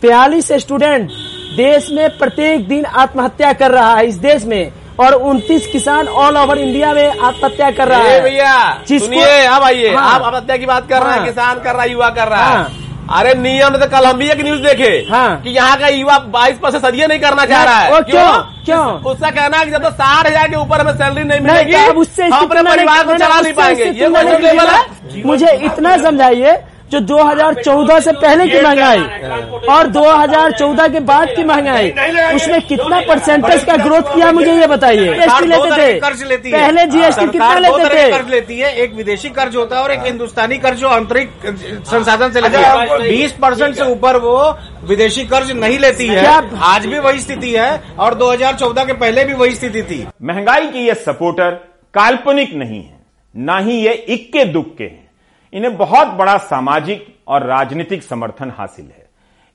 बयालीस 0.02 0.52
स्टूडेंट 0.62 1.10
देश 1.58 1.88
में 1.92 2.08
प्रत्येक 2.18 2.68
दिन 2.68 2.86
आत्महत्या 2.86 3.54
कर 3.62 3.72
रहा 3.72 3.96
है 3.96 4.06
इस 4.08 4.16
देश 4.28 4.46
में 4.46 4.72
और 5.00 5.14
29 5.24 5.66
किसान 5.72 6.08
ऑल 6.24 6.38
ओवर 6.38 6.58
इंडिया 6.58 6.94
में 6.94 7.08
आत्महत्या 7.08 7.70
कर 7.72 7.88
रहा 7.88 8.02
है 8.02 8.22
भैया 8.24 8.54
जिसको- 8.88 9.24
अब 9.54 9.64
आइए 9.64 9.94
हाँ। 9.96 10.10
आप 10.10 10.22
आत्महत्या 10.22 10.58
की 10.58 10.66
बात 10.66 10.90
कर 10.90 11.02
रहे 11.02 11.12
हैं 11.12 11.20
हाँ। 11.20 11.26
किसान 11.28 11.60
कर 11.64 11.74
रहा 11.74 11.84
है 11.84 11.92
युवा 11.92 12.10
कर 12.10 12.28
रहा 12.28 12.46
हाँ। 12.46 12.70
अरे 13.12 13.34
नियम 13.36 13.78
तो 13.78 13.88
कल 13.90 14.06
हम 14.06 14.18
भी 14.18 14.30
एक 14.32 14.42
न्यूज़ 14.44 14.62
देखे 14.62 14.90
हाँ। 15.10 15.42
कि 15.42 15.50
यहाँ 15.50 15.78
का 15.80 15.88
युवा 15.88 16.18
बाईस 16.36 16.58
परसेंट 16.58 16.84
सदिया 16.84 17.08
नहीं 17.08 17.20
करना 17.20 17.46
चाह 17.46 17.64
रहा 17.64 17.80
है 17.80 17.90
क्यों 17.90 18.02
क्यों? 18.04 18.32
क्यों? 18.66 19.12
उसका 19.12 19.30
कहना 19.30 19.58
है 19.58 19.66
कि 19.66 19.72
जब 19.72 19.84
तो 19.84 19.90
साठ 19.92 20.28
हज़ार 20.28 20.48
के 20.50 20.56
ऊपर 20.56 20.82
हमें 20.82 20.94
सैलरी 20.94 21.24
नहीं 21.24 21.40
मिलेगी 21.40 22.00
उससे 22.00 22.26
हम 22.26 22.46
अपने 22.46 22.64
परिवार 22.70 23.04
को 23.06 23.18
चला 23.18 23.40
नहीं 23.42 23.54
पाएँगे 23.54 23.84
ये 23.84 24.08
है? 24.60 25.24
मुझे 25.26 25.52
इतना 25.66 25.98
समझाइए 26.04 26.58
जो 26.92 27.00
2014 27.02 28.00
से 28.00 28.12
पहले 28.14 28.48
की 28.48 28.62
महँगाई 28.62 29.00
और 29.70 29.88
2014 29.88 30.88
के 30.92 31.00
बाद 31.02 31.30
की 31.36 31.44
महँगाई 31.44 31.90
उसमें 32.36 32.62
कितना 32.62 33.00
परसेंटेज 33.00 33.64
का 33.64 33.76
ग्रोथ 33.78 34.14
किया 34.16 34.32
मुझे 34.32 34.54
ये 34.54 34.68
बताइए? 34.68 35.06
जीएसटी 35.06 35.48
लेते 35.48 35.70
थे। 35.78 36.00
कर्ज 36.00 36.24
लेती 36.24 36.52
है। 36.52 36.60
पहले 36.60 36.86
जीएसटी 36.88 37.26
कितना 37.28 37.54
लेते 37.60 37.90
थे? 37.90 38.10
कर्ज 38.12 38.30
लेती 38.32 38.58
है। 38.60 38.74
एक 38.76 38.94
विदेशी 38.94 39.30
कर्ज 39.30 39.56
होता 39.56 39.78
है 39.78 39.84
और 39.84 39.92
एक 39.92 40.06
हिंदुस्तानी 40.06 40.58
कर्ज 40.58 40.80
जो 40.80 40.88
आंतरिक 40.88 41.30
संसाधन 41.92 42.32
से 42.32 42.42
लेती 42.42 42.56
अच्छा, 42.56 42.74
है। 42.74 43.00
बीस 43.02 43.32
परसेंट 43.42 43.76
से 43.76 43.92
ऊपर 43.92 44.18
वो 44.18 44.38
विदेशी 44.84 45.26
कर्ज 45.26 45.52
नहीं 45.52 45.80
लेती 45.80 46.08
है। 46.08 46.26
आज 46.66 46.86
भी 46.86 47.00
वही 47.00 47.20
स्थिति 47.20 47.52
है 47.52 47.72
और 48.00 48.16
2014 48.16 48.86
के 48.86 48.94
पहले 48.96 49.26
भी 49.26 49.34
वही 49.34 49.56
स्थिति 49.56 49.84
थी। 49.84 50.06
महँगाई 50.24 50.68
के 50.68 50.80
ये 50.80 50.94
सपोर्टर 51.06 51.52
काल्पनिक 51.94 52.54
नहीं 52.56 52.84
है। 52.84 53.00
ना 53.36 53.58
ही 53.60 53.80
ये 53.80 53.94
इक्के 54.10 54.46
दुख 54.46 54.76
के 54.78 54.84
हैं। 54.84 55.11
इन्हें 55.54 55.78
बहुत 55.78 56.08
बड़ा 56.08 56.38
सामाजिक 56.38 57.06
और 57.28 57.46
राजनीतिक 57.46 58.04
समर्थन 58.04 58.52
हासिल 58.58 58.86
है। 58.86 59.10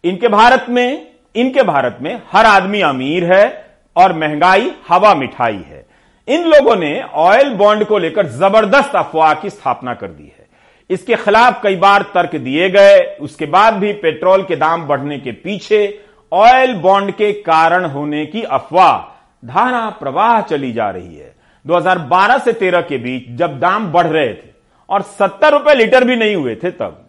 इनके 0.05 0.29
भारत 0.29 0.67
में, 0.69 1.07
इनके 1.35 1.63
भारत 1.63 1.99
में 2.03 2.23
हर 2.33 2.47
आदमी 2.47 2.81
अमीर 2.81 3.35
है 3.35 3.67
और 3.97 4.13
महँगाई, 4.13 4.71
हवा 4.89 5.15
मिठाई 5.15 5.65
है। 5.69 5.87
इन 6.29 6.45
लोगों 6.45 6.77
ने 6.77 7.03
ऑयल 7.03 7.55
बॉन्ड 7.55 7.85
को 7.85 7.99
लेकर 7.99 8.27
ज़बरदस्त 8.27 8.97
अफवाह 8.97 9.35
की 9.35 9.51
स्थापना 9.51 9.95
कर 9.95 10.09
दी 10.09 10.33
है। 10.39 10.47
इसके 10.91 11.15
खिलाफ 11.15 11.63
कई 11.63 11.77
बार 11.77 12.03
तर्क 12.03 12.37
दिए 12.37 12.71
गए, 12.71 13.17
उसके 13.21 13.47
बाद 13.47 13.75
भी 13.75 13.93
पेट्रोल 13.93 14.43
के 14.43 14.57
दाम 14.57 14.87
बढ़ने 14.87 15.19
के 15.19 15.33
पीछे 15.33 16.03
ऑयल 16.33 16.75
बॉन्ड 16.75 17.11
के 17.11 17.33
कारण 17.33 17.85
होने 17.85 18.27
की 18.27 18.43
अफवाह, 18.43 18.99
धारा, 19.47 19.91
प्रवाह 19.91 20.41
चली 20.41 20.73
जा 20.73 20.91
रही 20.91 21.17
है। 21.17 21.35
2012 21.67 22.39
से 22.39 22.53
13 22.53 22.81
के 22.81 22.99
बीच 22.99 23.31
जब 23.31 23.59
दाम 23.59 23.93
बढ़ 23.93 24.07
रहे 24.07 24.29
थे 24.29 24.56
और 24.91 25.03
70 25.03 25.53
रुपए 25.53 25.75
लीटर 25.75 26.05
भी 26.05 26.17
नहीं 26.17 26.37
हुए 26.37 26.55
थे 26.55 26.71
तब। 26.71 27.03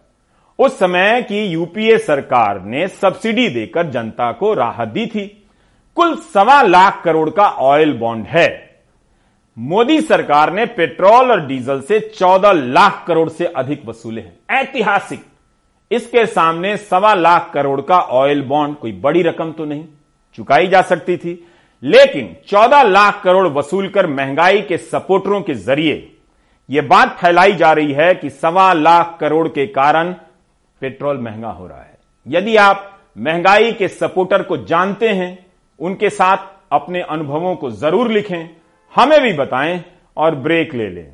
उस 0.58 0.78
समय 0.78 1.22
की 1.22 1.44
यूपीए 1.44 1.98
सरकार 1.98 2.60
ने 2.60 2.88
सब्सिडी 2.88 3.48
देकर 3.48 3.86
जनता 3.86 4.32
को 4.32 4.54
राहत 4.54 4.88
दी 4.88 5.06
थी। 5.06 5.46
कुल 5.96 6.16
सवा 6.16 6.62
लाख 6.62 7.02
करोड़ 7.04 7.30
का 7.30 7.48
ऑयल 7.48 7.92
बॉन्ड 7.92 8.26
है। 8.26 8.80
मोदी 9.58 10.00
सरकार 10.00 10.52
ने 10.52 10.66
पेट्रोल 10.66 11.30
और 11.30 11.46
डीजल 11.46 11.80
से 11.80 12.00
14 12.00 12.52
लाख 12.52 13.04
करोड़ 13.08 13.28
से 13.28 13.46
अधिक 13.46 13.86
वसूले 13.86 14.20
हैं। 14.20 14.38
ऐतिहासिक। 14.50 15.24
इसके 15.90 16.26
सामने 16.26 16.76
सवा 16.76 17.14
लाख 17.14 17.50
करोड़ 17.54 17.80
का 17.80 18.00
ऑयल 18.00 18.42
बॉन्ड 18.42 18.76
कोई 18.76 18.92
बड़ी 18.92 19.22
रकम 19.22 19.52
तो 19.52 19.64
नहीं, 19.64 19.84
चुकाई 20.34 20.66
जा 20.66 20.82
सकती 20.82 21.16
थी। 21.16 21.48
लेकिन 21.82 22.36
14 22.48 22.82
लाख 22.82 23.22
करोड़ 23.24 23.46
वसूल 23.48 23.88
कर 23.88 24.06
महँगाई 24.06 24.62
के 24.62 24.78
सपोर्टरों 24.78 25.40
के 25.40 25.54
ज़रिए 25.54 26.17
यह 26.70 26.82
बात 26.82 27.16
फैलाई 27.20 27.52
जा 27.52 27.72
रही 27.72 27.92
है 27.92 28.14
कि 28.14 28.30
सवा 28.30 28.72
लाख 28.72 29.16
करोड़ 29.20 29.48
के 29.48 29.66
कारण 29.66 30.12
पेट्रोल 30.82 31.18
महँगा 31.18 31.48
हो 31.48 31.66
रहा 31.66 31.80
है। 31.80 31.98
यदि 32.26 32.56
आप 32.56 32.98
महँगाई 33.18 33.72
के 33.72 33.88
सपोर्टर 33.88 34.42
को 34.42 34.56
जानते 34.56 35.08
हैं, 35.08 35.46
उनके 35.80 36.10
साथ 36.10 36.36
अपने 36.72 37.00
अनुभवों 37.00 37.54
को 37.56 37.70
ज़रूर 37.70 38.10
लिखें, 38.10 38.50
हमें 38.94 39.20
भी 39.20 39.32
बताएँ 39.32 39.84
और 40.16 40.34
ब्रेक 40.34 40.74
ले 40.74 40.88
लें। 40.88 41.12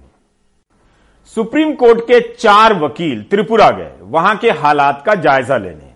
सुप्रीम 1.24 1.74
कोर्ट 1.74 2.00
के 2.00 2.20
चार 2.34 2.74
वकील 2.74 3.22
त्रिपुरा 3.22 3.70
गए, 3.70 3.92
वहाँ 4.00 4.36
के 4.36 4.50
हालात 4.50 5.02
का 5.06 5.14
जायजा 5.14 5.56
लेने। 5.56 5.92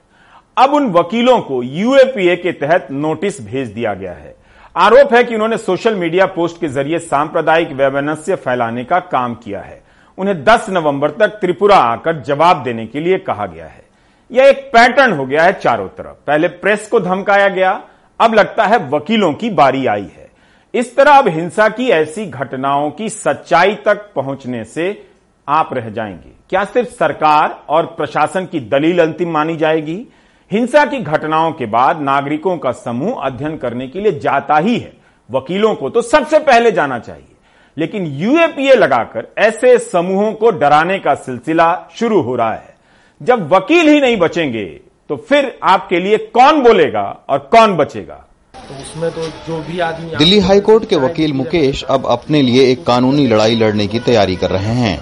अब 0.56 0.74
उन 0.74 0.90
वकीलों 0.92 1.40
को 1.40 1.62
यूएपीए 1.62 2.36
के 2.36 2.52
तहत 2.52 2.88
नोटिस 2.90 3.40
भेज 3.46 3.68
दिया 3.68 3.94
गया 3.94 4.12
है। 4.12 4.34
आरोप 4.78 5.14
है 5.14 5.24
कि 5.24 5.34
उन्होंने 5.34 5.58
सोशल 5.58 5.94
मीडिया 5.94 6.26
पोस्ट 6.26 6.60
के 6.60 6.68
ज़रिए 6.68 6.98
सांप्रदायिक 6.98 7.72
वैमनस्य 7.72 8.36
फैलाने 8.36 8.84
का 8.84 8.98
काम 8.98 9.34
किया 9.34 9.60
है। 9.60 9.82
उन्हें 10.18 10.44
10 10.44 10.66
नवंबर 10.70 11.10
तक 11.10 11.28
त्रिपुरा 11.28 11.76
आकर 11.76 12.20
जवाब 12.20 12.62
देने 12.62 12.86
के 12.86 13.00
लिए 13.00 13.18
कहा 13.18 13.46
गया 13.46 13.66
है। 13.66 13.84
यह 14.32 14.44
एक 14.44 14.58
पैटर्न 14.58 15.12
हो 15.12 15.26
गया 15.26 15.42
है 15.42 15.52
चारों 15.52 15.88
तरफ़। 15.88 16.26
पहले 16.26 16.48
प्रेस 16.48 16.88
को 16.88 17.00
धमकाया 17.00 17.48
गया, 17.48 17.82
अब 18.20 18.34
लगता 18.34 18.64
है 18.64 18.88
वकीलों 18.88 19.32
की 19.32 19.50
बारी 19.50 19.86
आई 19.86 20.10
है। 20.16 20.30
इस 20.74 20.96
तरह 20.96 21.12
अब 21.12 21.28
हिंसा 21.28 21.68
की 21.68 21.88
ऐसी 21.88 22.26
घटनाओं 22.26 22.90
की 22.90 23.08
सच्चाई 23.08 23.74
तक 23.74 24.10
पहुँचने 24.14 24.64
से 24.64 25.06
आप 25.48 25.70
रह 25.72 25.90
जाएँगे। 25.90 26.32
क्या 26.50 26.64
सिर्फ़ 26.64 26.88
सरकार 26.88 27.62
और 27.68 27.86
प्रशासन 27.86 28.46
की 28.46 28.60
दलील 28.60 29.02
अंतिम 29.02 29.30
मानी 29.30 29.56
जाएगी? 29.56 30.06
हिंसा 30.50 30.84
की 30.84 30.98
घटनाओं 30.98 31.50
के 31.52 31.66
बाद 31.66 32.00
नागरिकों 32.00 32.56
का 32.58 32.70
समूह 32.72 33.20
अध्ययन 33.22 33.56
करने 33.56 33.86
के 33.88 34.00
लिए 34.00 34.18
जाता 34.18 34.56
ही 34.56 34.78
है। 34.78 34.92
वकीलों 35.30 35.74
को 35.74 35.90
तो 35.90 36.02
सबसे 36.02 36.38
पहले 36.38 36.70
जाना 36.72 36.98
चाहिए। 36.98 37.34
लेकिन 37.76 38.06
यूएपीए 38.18 38.74
लगाकर 38.74 39.28
ऐसे 39.38 39.78
समूहों 39.78 40.32
को 40.32 40.50
डराने 40.50 40.98
का 40.98 41.14
सिलसिला 41.16 41.88
शुरू 41.94 42.20
हो 42.20 42.36
रहा 42.36 42.52
है। 42.52 42.74
जब 43.20 43.48
वकील 43.52 43.88
ही 43.88 44.00
नहीं 44.00 44.16
बचेंगे 44.16 44.64
तो 45.10 45.16
फिर 45.28 45.58
आपके 45.64 46.00
लिए 46.00 46.16
कौन 46.34 46.62
बोलेगा 46.62 47.04
और 47.28 47.38
कौन 47.52 47.76
बचेगा? 47.76 48.24
तो 48.54 48.74
उसमें 48.74 49.10
तो 49.10 49.26
जो 49.46 49.62
भी 49.62 49.78
आदमी 49.80 50.16
दिल्ली 50.16 50.38
हाईकोर्ट 50.38 50.88
के 50.88 50.96
वकील 50.96 51.32
मुकेश 51.32 51.82
अब 51.84 52.06
अपने 52.06 52.42
लिए 52.42 52.70
एक 52.72 52.84
कानूनी 52.86 53.26
लड़ाई 53.26 53.56
लड़ने 53.56 53.86
की 53.86 53.98
तैयारी 54.00 54.36
कर 54.36 54.50
रहे 54.50 54.74
हैं। 54.76 54.98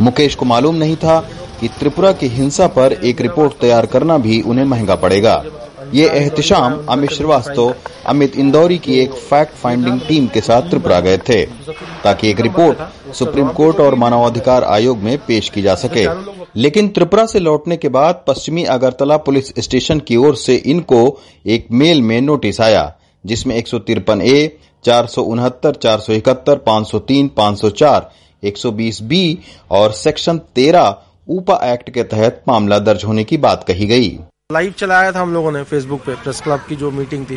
मुकेश 0.00 0.34
को 0.34 0.46
मालूम 0.46 0.76
नहीं 0.76 0.96
था 0.96 1.20
कि 1.60 1.68
त्रिपुरा 1.68 2.12
की 2.12 2.26
हिंसा 2.28 2.66
पर 2.66 2.92
एक 2.94 3.20
रिपोर्ट 3.20 3.58
तैयार 3.60 3.86
करना 3.86 4.18
भी 4.18 4.40
उन्हें 4.40 4.64
महँगा 4.64 4.94
पड़ेगा। 4.96 5.42
ये 5.94 6.08
एहतशाम 6.08 6.78
अमित 6.88 7.10
श्रीवास्तव, 7.10 7.74
अमित 8.06 8.36
इंदौरी 8.36 8.76
की 8.78 8.98
एक 9.00 9.12
फैक्ट 9.12 9.54
फाइंडिंग 9.54 10.00
टीम 10.00 10.26
के 10.26 10.40
साथ 10.40 10.68
त्रिपुरा 10.70 10.98
गए 11.00 11.18
थे, 11.18 11.44
ताकि 12.04 12.30
एक 12.30 12.40
रिपोर्ट 12.40 13.14
सुप्रीम 13.14 13.48
कोर्ट 13.48 13.80
और 13.80 13.94
मानवाधिकार 13.94 14.64
आयोग 14.64 14.98
में 14.98 15.16
पेश 15.18 15.48
की 15.48 15.62
जा 15.62 15.74
सके। 15.74 16.06
लेकिन 16.56 16.88
त्रिपुरा 16.88 17.24
से 17.26 17.40
लौटने 17.40 17.76
के 17.76 17.88
बाद 17.88 18.22
पश्चिमी 18.28 18.64
अगरतला 18.66 19.16
पुलिस 19.16 19.52
स्टेशन 19.58 19.98
की 19.98 20.16
ओर 20.16 20.36
से 20.36 20.56
इनको 20.56 21.18
एक 21.46 21.66
मेल 21.72 22.02
में 22.02 22.20
नोटिस 22.20 22.60
आया, 22.60 22.92
जिसमें 23.24 23.56
एक 23.56 23.68
सौ 23.68 23.78
तिरपन 23.78 24.22
ए, 24.22 24.58
चार 24.84 25.06
सौ 25.06 25.22
उनहत्तर, 25.22 25.74
चार 25.74 26.00
सौ 26.00 26.12
इकहत्तर, 26.12 26.56
पाँच 26.56 26.86
सौ 26.86 26.98
तीन, 26.98 27.28
पाँच 27.28 27.60
सौ 27.60 27.70
चार 27.72 28.10
एक 28.42 28.56
सौ 28.56 28.70
बीस 28.72 29.00
बी 29.02 29.38
और 29.70 29.92
सेक्शन 29.94 30.38
तेरह 30.54 30.96
ऊपा 31.28 31.54
एक्ट 31.64 31.90
के 31.90 32.02
तहत 32.04 32.42
मामला 32.48 32.78
दर्ज 32.80 33.04
होने 33.04 33.24
की 33.24 33.36
बात 33.38 33.64
कही 33.68 33.86
गई। 33.86 34.08
लाइव 34.50 34.74
चलाया 34.78 35.12
था 35.12 35.20
हम 35.20 35.32
लोगों 35.34 35.52
ने 35.52 35.62
फेसबुक 35.64 36.00
पे, 36.02 36.14
प्रेस 36.14 36.40
क्लब 36.40 36.64
की 36.68 36.76
जो 36.76 36.90
मीटिंग 36.90 37.24
थी, 37.26 37.36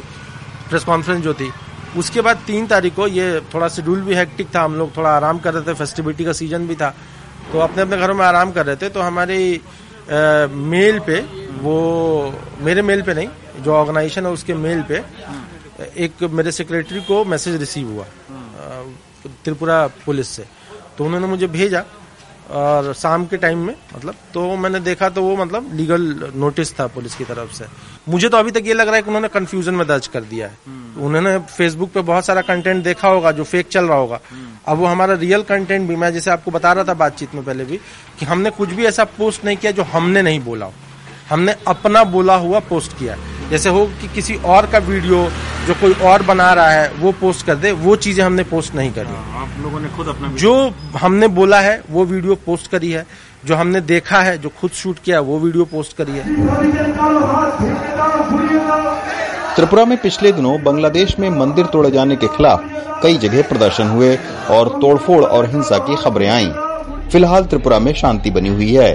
प्रेस 0.70 0.84
कॉन्फ्रेंस 0.84 1.24
जो 1.24 1.34
थी। 1.34 1.52
उसके 1.98 2.22
बाद 2.22 2.44
तीन 2.48 2.68
तारीख 2.68 2.96
को 2.96 3.08
ये 3.10 3.40
थोड़ा 3.54 3.68
शेड्यूल 3.70 4.02
भी 4.02 4.16
हेक्टिक 4.16 4.56
था, 4.56 4.64
हम 4.64 4.76
लोग 4.76 4.96
थोड़ा 4.98 5.10
आराम 5.10 5.40
कर 5.40 5.54
रहे 5.54 5.64
थे 5.64 5.74
फेस्टिविटी 5.76 6.26
का 6.26 6.34
सीज़न 6.34 6.68
भी 6.68 6.76
था। 6.76 6.94
तो 7.52 7.60
अपने 7.60 7.82
अपने 7.82 7.98
घरों 7.98 8.16
में 8.16 8.26
आराम 8.26 8.52
कर 8.52 8.66
रहे 8.66 8.76
थे 8.76 8.90
तो 8.90 9.02
हमारी 9.02 9.62
मेल 10.10 11.00
पे, 11.00 11.20
वो 11.62 12.34
मेरे 12.62 12.82
मेल 12.82 13.02
पे 13.02 13.14
नहीं, 13.14 13.28
जो 13.64 13.74
ऑर्गेनाइजेशन 13.74 14.26
है 14.26 14.32
उसके 14.32 14.54
मेल 14.56 14.82
पे, 14.84 15.04
एक 15.98 16.24
मेरे 16.32 16.52
सेक्रेटरी 16.54 17.02
को 17.02 17.24
मैसेज 17.26 17.60
रिसीव 17.60 17.92
हुआ 17.92 18.06
त्रिपुरा 19.44 19.86
पुलिस 20.06 20.28
से। 20.30 20.46
तो 21.02 21.06
उन्होंने 21.06 21.28
मुझे 21.28 21.48
भेजा 21.48 21.80
और 22.52 22.94
शाम 22.94 23.26
के 23.26 23.38
टाइम 23.38 23.58
में 23.58 23.74
मतलब 23.96 24.16
तो 24.34 24.42
मैंने 24.56 24.80
देखा 24.80 25.10
तो 25.10 25.22
वो 25.24 25.36
मतलब 25.36 25.70
लीगल 25.76 26.02
नोटिस 26.36 26.74
था 26.80 26.86
पुलिस 26.88 27.16
की 27.16 27.24
तरफ़ 27.24 27.54
से। 27.54 27.66
मुझे 28.10 28.30
तो 28.30 28.38
अभी 28.38 28.52
तक 28.52 28.64
ये 28.66 28.74
लग 28.74 28.88
रहा 28.88 28.96
है 28.96 29.02
कि 29.02 29.08
उन्होंने 29.08 29.28
कंफ्यूजन 29.28 29.74
में 29.74 29.86
दर्ज 29.88 30.08
कर 30.08 30.24
दिया 30.24 30.48
है। 30.48 30.58
उन्होंने 30.98 31.38
फेसबुक 31.50 31.92
पे 31.92 32.02
बहुत 32.02 32.26
सारा 32.26 32.42
कंटेंट 32.42 32.84
देखा 32.84 33.08
होगा 33.08 33.32
जो 33.32 33.44
फेक 33.44 33.68
चल 33.68 33.86
रहा 33.86 33.98
होगा। 33.98 34.20
अब 34.68 34.78
वो 34.78 34.86
हमारा 34.86 35.14
रियल 35.16 35.44
कंटेंट 35.44 35.88
भी 35.90 35.96
मैं 35.96 36.12
जैसे 36.14 36.32
आपको 36.32 36.52
बता 36.52 36.74
रहा 36.74 36.84
था 36.84 36.94
बातचीत 36.94 37.36
में 37.36 37.44
पहले 37.44 37.66
भी 37.66 37.78
कि 38.20 38.26
हमने 38.26 38.50
कुछ 38.52 38.70
भी 38.70 38.86
ऐसा 38.86 39.04
पोस्ट 39.18 39.46
नहीं 39.46 39.58
किया 39.58 39.72
जो 39.72 39.84
हमने 39.94 40.22
नहीं 40.22 40.40
बोला 40.40 40.70
हमने 41.30 41.56
अपना 41.68 42.04
बोला 42.14 42.36
हुआ 42.36 42.60
पोस्ट 42.70 42.98
किया 43.00 43.18
जैसे 43.52 43.70
हो 43.70 43.86
कि 44.02 44.08
किसी 44.08 44.36
और 44.48 44.66
का 44.72 44.78
वीडियो 44.80 45.18
जो 45.68 45.74
कोई 45.82 45.94
और 46.04 46.24
बना 46.24 46.52
रहा 46.54 46.70
है 46.72 46.92
वो 47.00 47.12
पोस्ट 47.12 47.46
कर 47.46 47.56
दे। 47.56 47.72
वो 47.82 47.96
चीज़ें 47.98 48.24
हमने 48.24 48.44
पोस्ट 48.44 48.76
नहीं 48.76 48.92
करी। 48.92 49.16
आप 49.38 49.56
लोगों 49.64 49.80
ने 49.80 49.90
खुद 49.98 50.08
अपना 50.08 50.28
जो 50.36 50.54
हमने 50.98 51.28
बोला 51.30 51.60
है 51.60 51.82
वो 51.90 52.06
वीडियो 52.06 52.36
पोस्ट 52.46 52.72
करी 52.72 52.92
है। 52.92 53.06
जो 53.46 53.56
हमने 53.56 53.82
देखा 53.82 54.22
है 54.22 54.38
जो 54.38 54.50
खुद 54.62 54.72
शूट 54.72 55.00
किया 55.00 55.18
है 55.18 55.24
वो 55.24 55.40
वीडियो 55.40 55.66
पोस्ट 55.66 55.98
करी 55.98 56.12
है। 56.12 56.24
त्रिपुरा 59.56 59.86
में 59.86 59.98
पिछले 59.98 60.32
दिनों 60.32 60.62
बांग्लादेश 60.64 61.18
में 61.20 61.30
मंदिर 61.30 61.66
तोड़े 61.66 61.92
जाने 61.92 62.16
के 62.16 62.28
खिलाफ 62.28 62.64
कई 63.04 63.18
जगह 63.18 63.42
प्रदर्शन 63.42 63.88
हुए 63.88 64.16
और 64.50 64.70
तोड़फोड़ 64.82 65.24
और 65.26 65.50
हिंसा 65.50 65.78
की 65.88 65.96
खबरें 66.04 66.30
आईं। 66.30 66.52
फ़िलहाल 67.10 67.46
त्रिपुरा 67.46 67.80
में 67.80 67.94
शांति 67.94 68.32
बनी 68.32 68.50
हुई 68.50 68.74
है। 68.76 68.92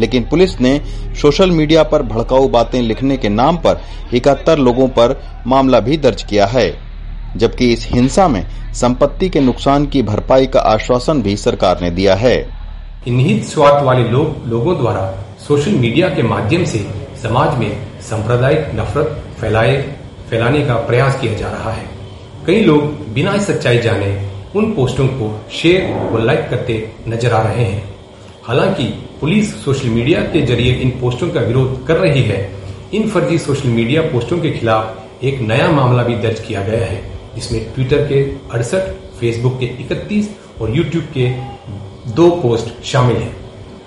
लेकिन 0.00 0.24
पुलिस 0.24 0.60
ने 0.60 0.80
सोशल 1.20 1.50
मीडिया 1.50 1.82
पर 1.82 2.02
भड़काऊ 2.02 2.48
बातें 2.48 2.80
लिखने 2.82 3.16
के 3.16 3.28
नाम 3.28 3.56
पर 3.56 3.80
इकहत्तर 4.14 4.58
लोगों 4.58 4.88
पर 4.88 5.20
मामला 5.46 5.80
भी 5.80 5.96
दर्ज 5.96 6.22
किया 6.22 6.46
है, 6.46 6.70
जबकि 7.36 7.72
इस 7.72 7.86
हिंसा 7.90 8.28
में 8.28 8.44
संपत्ति 8.74 9.28
के 9.28 9.40
नुकसान 9.40 9.86
की 9.86 10.02
भरपाई 10.02 10.46
का 10.46 10.60
आश्वासन 10.60 11.22
भी 11.22 11.36
सरकार 11.36 11.80
ने 11.80 11.90
दिया 11.90 12.14
है। 12.14 12.36
निहित 13.08 13.44
स्वार्थ 13.44 13.84
वाले 13.84 14.08
लोग, 14.08 14.46
लोगों 14.46 14.76
द्वारा 14.78 15.02
सोशल 15.38 15.72
मीडिया 15.72 16.08
के 16.08 16.22
माध्यम 16.22 16.64
से 16.64 16.78
समाज 17.22 17.58
में 17.58 18.00
सांप्रदायिक 18.00 18.70
नफरत 18.74 19.22
फैलाए, 19.40 19.76
फैलाने 20.30 20.60
का 20.60 20.74
प्रयास 20.76 21.20
किया 21.20 21.34
जा 21.34 21.50
रहा 21.50 21.72
है। 21.72 21.86
कई 22.46 22.60
लोग 22.60 22.82
बिना 23.14 23.36
सच्चाई 23.38 23.78
जाने 23.78 24.10
उन 24.56 24.72
पोस्टों 24.74 25.06
को 25.06 25.28
शेयर 25.52 26.10
व 26.12 26.18
लाइक 26.18 26.48
करते 26.50 26.74
नज़र 27.08 27.32
आ 27.32 27.42
रहे 27.42 27.64
हैं। 27.64 27.82
हालाँकि 28.44 28.84
पुलिस 29.20 29.64
सोशल 29.64 29.88
मीडिया 29.88 30.20
के 30.22 30.40
ज़रिए 30.42 30.72
इन 30.72 30.90
पोस्टों 30.90 31.28
का 31.30 31.40
विरोध 31.40 31.86
कर 31.86 31.96
रही 31.96 32.22
है। 32.22 32.38
इन 32.94 33.08
फर्जी 33.08 33.38
सोशल 33.38 33.68
मीडिया 33.68 34.02
पोस्टों 34.02 34.38
के 34.38 34.50
खिलाफ 34.50 35.24
एक 35.24 35.40
नया 35.40 35.70
मामला 35.72 36.02
भी 36.02 36.14
दर्ज 36.14 36.40
किया 36.40 36.62
गया 36.62 36.84
है, 36.84 37.02
जिसमें 37.34 37.74
ट्विटर 37.74 38.06
के 38.06 38.22
अड़सठ, 38.52 38.92
फेसबुक 39.20 39.58
के 39.60 39.66
31 39.66 40.28
और 40.60 40.76
यूट्यूब 40.76 41.04
के 41.16 41.28
दो 42.12 42.30
पोस्ट 42.30 42.84
शामिल 42.84 43.16
हैं। 43.16 43.36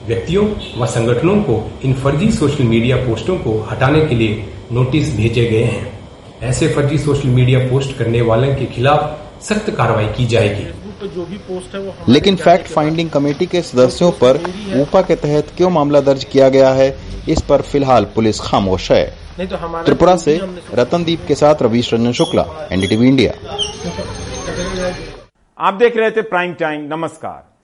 व्यक्तियों 0.07 0.45
व 0.77 0.85
संगठनों 0.85 1.35
को 1.41 1.71
इन 1.85 1.93
फर्जी 1.93 2.31
सोशल 2.31 2.63
मीडिया 2.63 2.95
पोस्टों 2.97 3.37
को 3.37 3.59
हटाने 3.71 4.05
के 4.05 4.15
लिए 4.15 4.45
नोटिस 4.71 5.15
भेजे 5.17 5.45
गए 5.45 5.63
हैं। 5.63 5.99
ऐसे 6.41 6.67
फर्जी 6.67 6.97
सोशल 6.97 7.29
मीडिया 7.29 7.59
पोस्ट 7.59 7.97
करने 7.97 8.21
वालों 8.21 8.55
के 8.55 8.65
खिलाफ 8.65 9.43
सख्त 9.43 9.69
कार्रवाई 9.71 10.05
की 10.07 10.25
जाएगी। 10.25 10.80
जो 11.07 11.25
भी 11.25 11.37
पोस्ट 11.37 11.75
है 11.75 11.81
वो 11.81 11.93
लेकिन 12.09 12.35
फैक्ट 12.35 12.67
फाइंडिंग 12.67 13.09
कमेटी 13.09 13.45
के 13.45 13.61
सदस्यों 13.61 14.11
पर 14.23 14.37
ऊपा 14.81 15.01
के 15.01 15.17
तहत 15.17 15.47
क्यों 15.57 15.69
मामला 15.69 16.01
दर्ज 16.01 16.23
किया 16.23 16.49
गया 16.49 16.73
है 16.73 16.97
इस 17.29 17.41
पर 17.41 17.61
फ़िलहाल 17.61 18.05
पुलिस 18.15 18.39
खामोश 18.39 18.91
है। 18.91 19.17
नहीं 19.37 19.47
तो 19.47 19.57
हमारा 19.57 19.85
त्रिपुरा 19.85 20.17
से 20.17 20.41
रतनदीप 20.73 21.19
के 21.27 21.35
साथ 21.35 21.55
रवीश 21.61 21.93
रंजन 21.93 22.13
शुक्ला 22.13 22.67
एनडीटीवी 22.71 23.07
इंडिया। 23.07 23.33
आप 25.57 25.73
देख 25.73 25.97
रहे 25.97 26.11
थे 26.11 26.23
प्राइम 26.23 26.53
टाइम 26.59 26.93
नमस्कार। 26.93 27.50